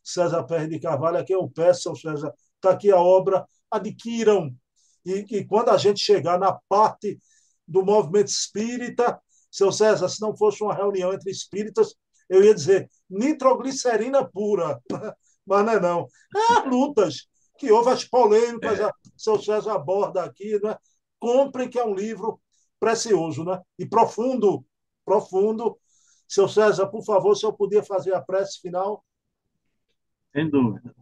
[0.09, 4.51] César Pérez de Carvalho, aqui eu peço, César, está aqui a obra, adquiram.
[5.05, 7.19] E, e quando a gente chegar na parte
[7.67, 11.95] do movimento espírita, seu César, se não fosse uma reunião entre espíritas,
[12.29, 14.81] eu ia dizer nitroglicerina pura,
[15.47, 16.09] mas não é não.
[16.35, 17.27] É lutas,
[17.59, 18.91] que houve as polêmicas, é.
[19.17, 20.77] seu César aborda aqui, né?
[21.19, 22.41] Comprem, que é um livro
[22.81, 23.61] precioso né?
[23.79, 24.65] e profundo,
[25.05, 25.79] profundo.
[26.27, 29.05] Seu César, por favor, se eu podia fazer a prece final.
[30.33, 30.95] Sem dúvida.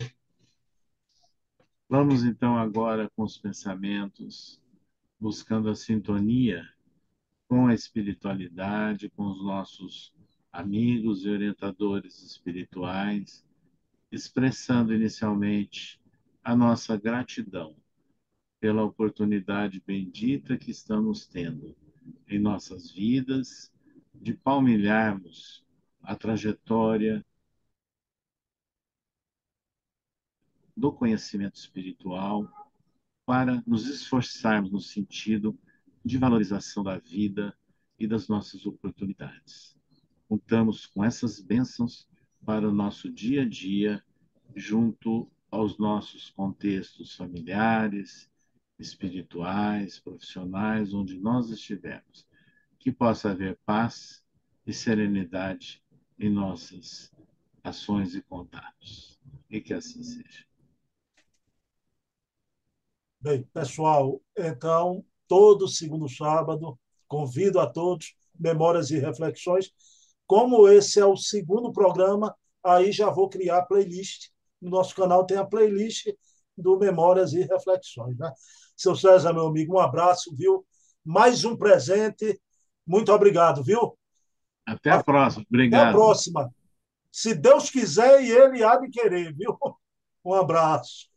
[1.88, 4.60] Vamos então agora com os pensamentos,
[5.18, 6.68] buscando a sintonia
[7.48, 10.12] com a espiritualidade, com os nossos
[10.52, 13.44] amigos e orientadores espirituais,
[14.10, 16.00] expressando inicialmente
[16.42, 17.76] a nossa gratidão
[18.60, 21.76] pela oportunidade bendita que estamos tendo
[22.28, 23.72] em nossas vidas
[24.14, 25.64] de palmilharmos
[26.02, 27.24] a trajetória
[30.76, 32.48] do conhecimento espiritual
[33.24, 35.58] para nos esforçarmos no sentido
[36.04, 37.56] de valorização da vida
[37.98, 39.76] e das nossas oportunidades.
[40.28, 42.08] Contamos com essas bênçãos
[42.44, 44.04] para o nosso dia a dia,
[44.54, 48.30] junto aos nossos contextos familiares,
[48.78, 52.26] espirituais, profissionais, onde nós estivermos.
[52.78, 54.22] Que possa haver paz
[54.66, 55.82] e serenidade
[56.18, 57.12] em nossas
[57.64, 59.18] ações e contatos.
[59.50, 60.46] E que assim seja.
[63.20, 69.72] Bem, pessoal, então, todo segundo sábado, convido a todos, memórias e reflexões.
[70.26, 74.30] Como esse é o segundo programa, aí já vou criar a playlist.
[74.60, 76.08] No nosso canal tem a playlist
[76.56, 78.16] do Memórias e Reflexões.
[78.18, 78.32] Né?
[78.76, 80.66] Seu César, meu amigo, um abraço, viu?
[81.04, 82.40] Mais um presente.
[82.86, 83.96] Muito obrigado, viu?
[84.64, 85.44] Até a próxima.
[85.48, 85.80] Obrigado.
[85.80, 86.54] Até a próxima.
[87.12, 89.56] Se Deus quiser e Ele há de querer, viu?
[90.24, 91.08] Um abraço.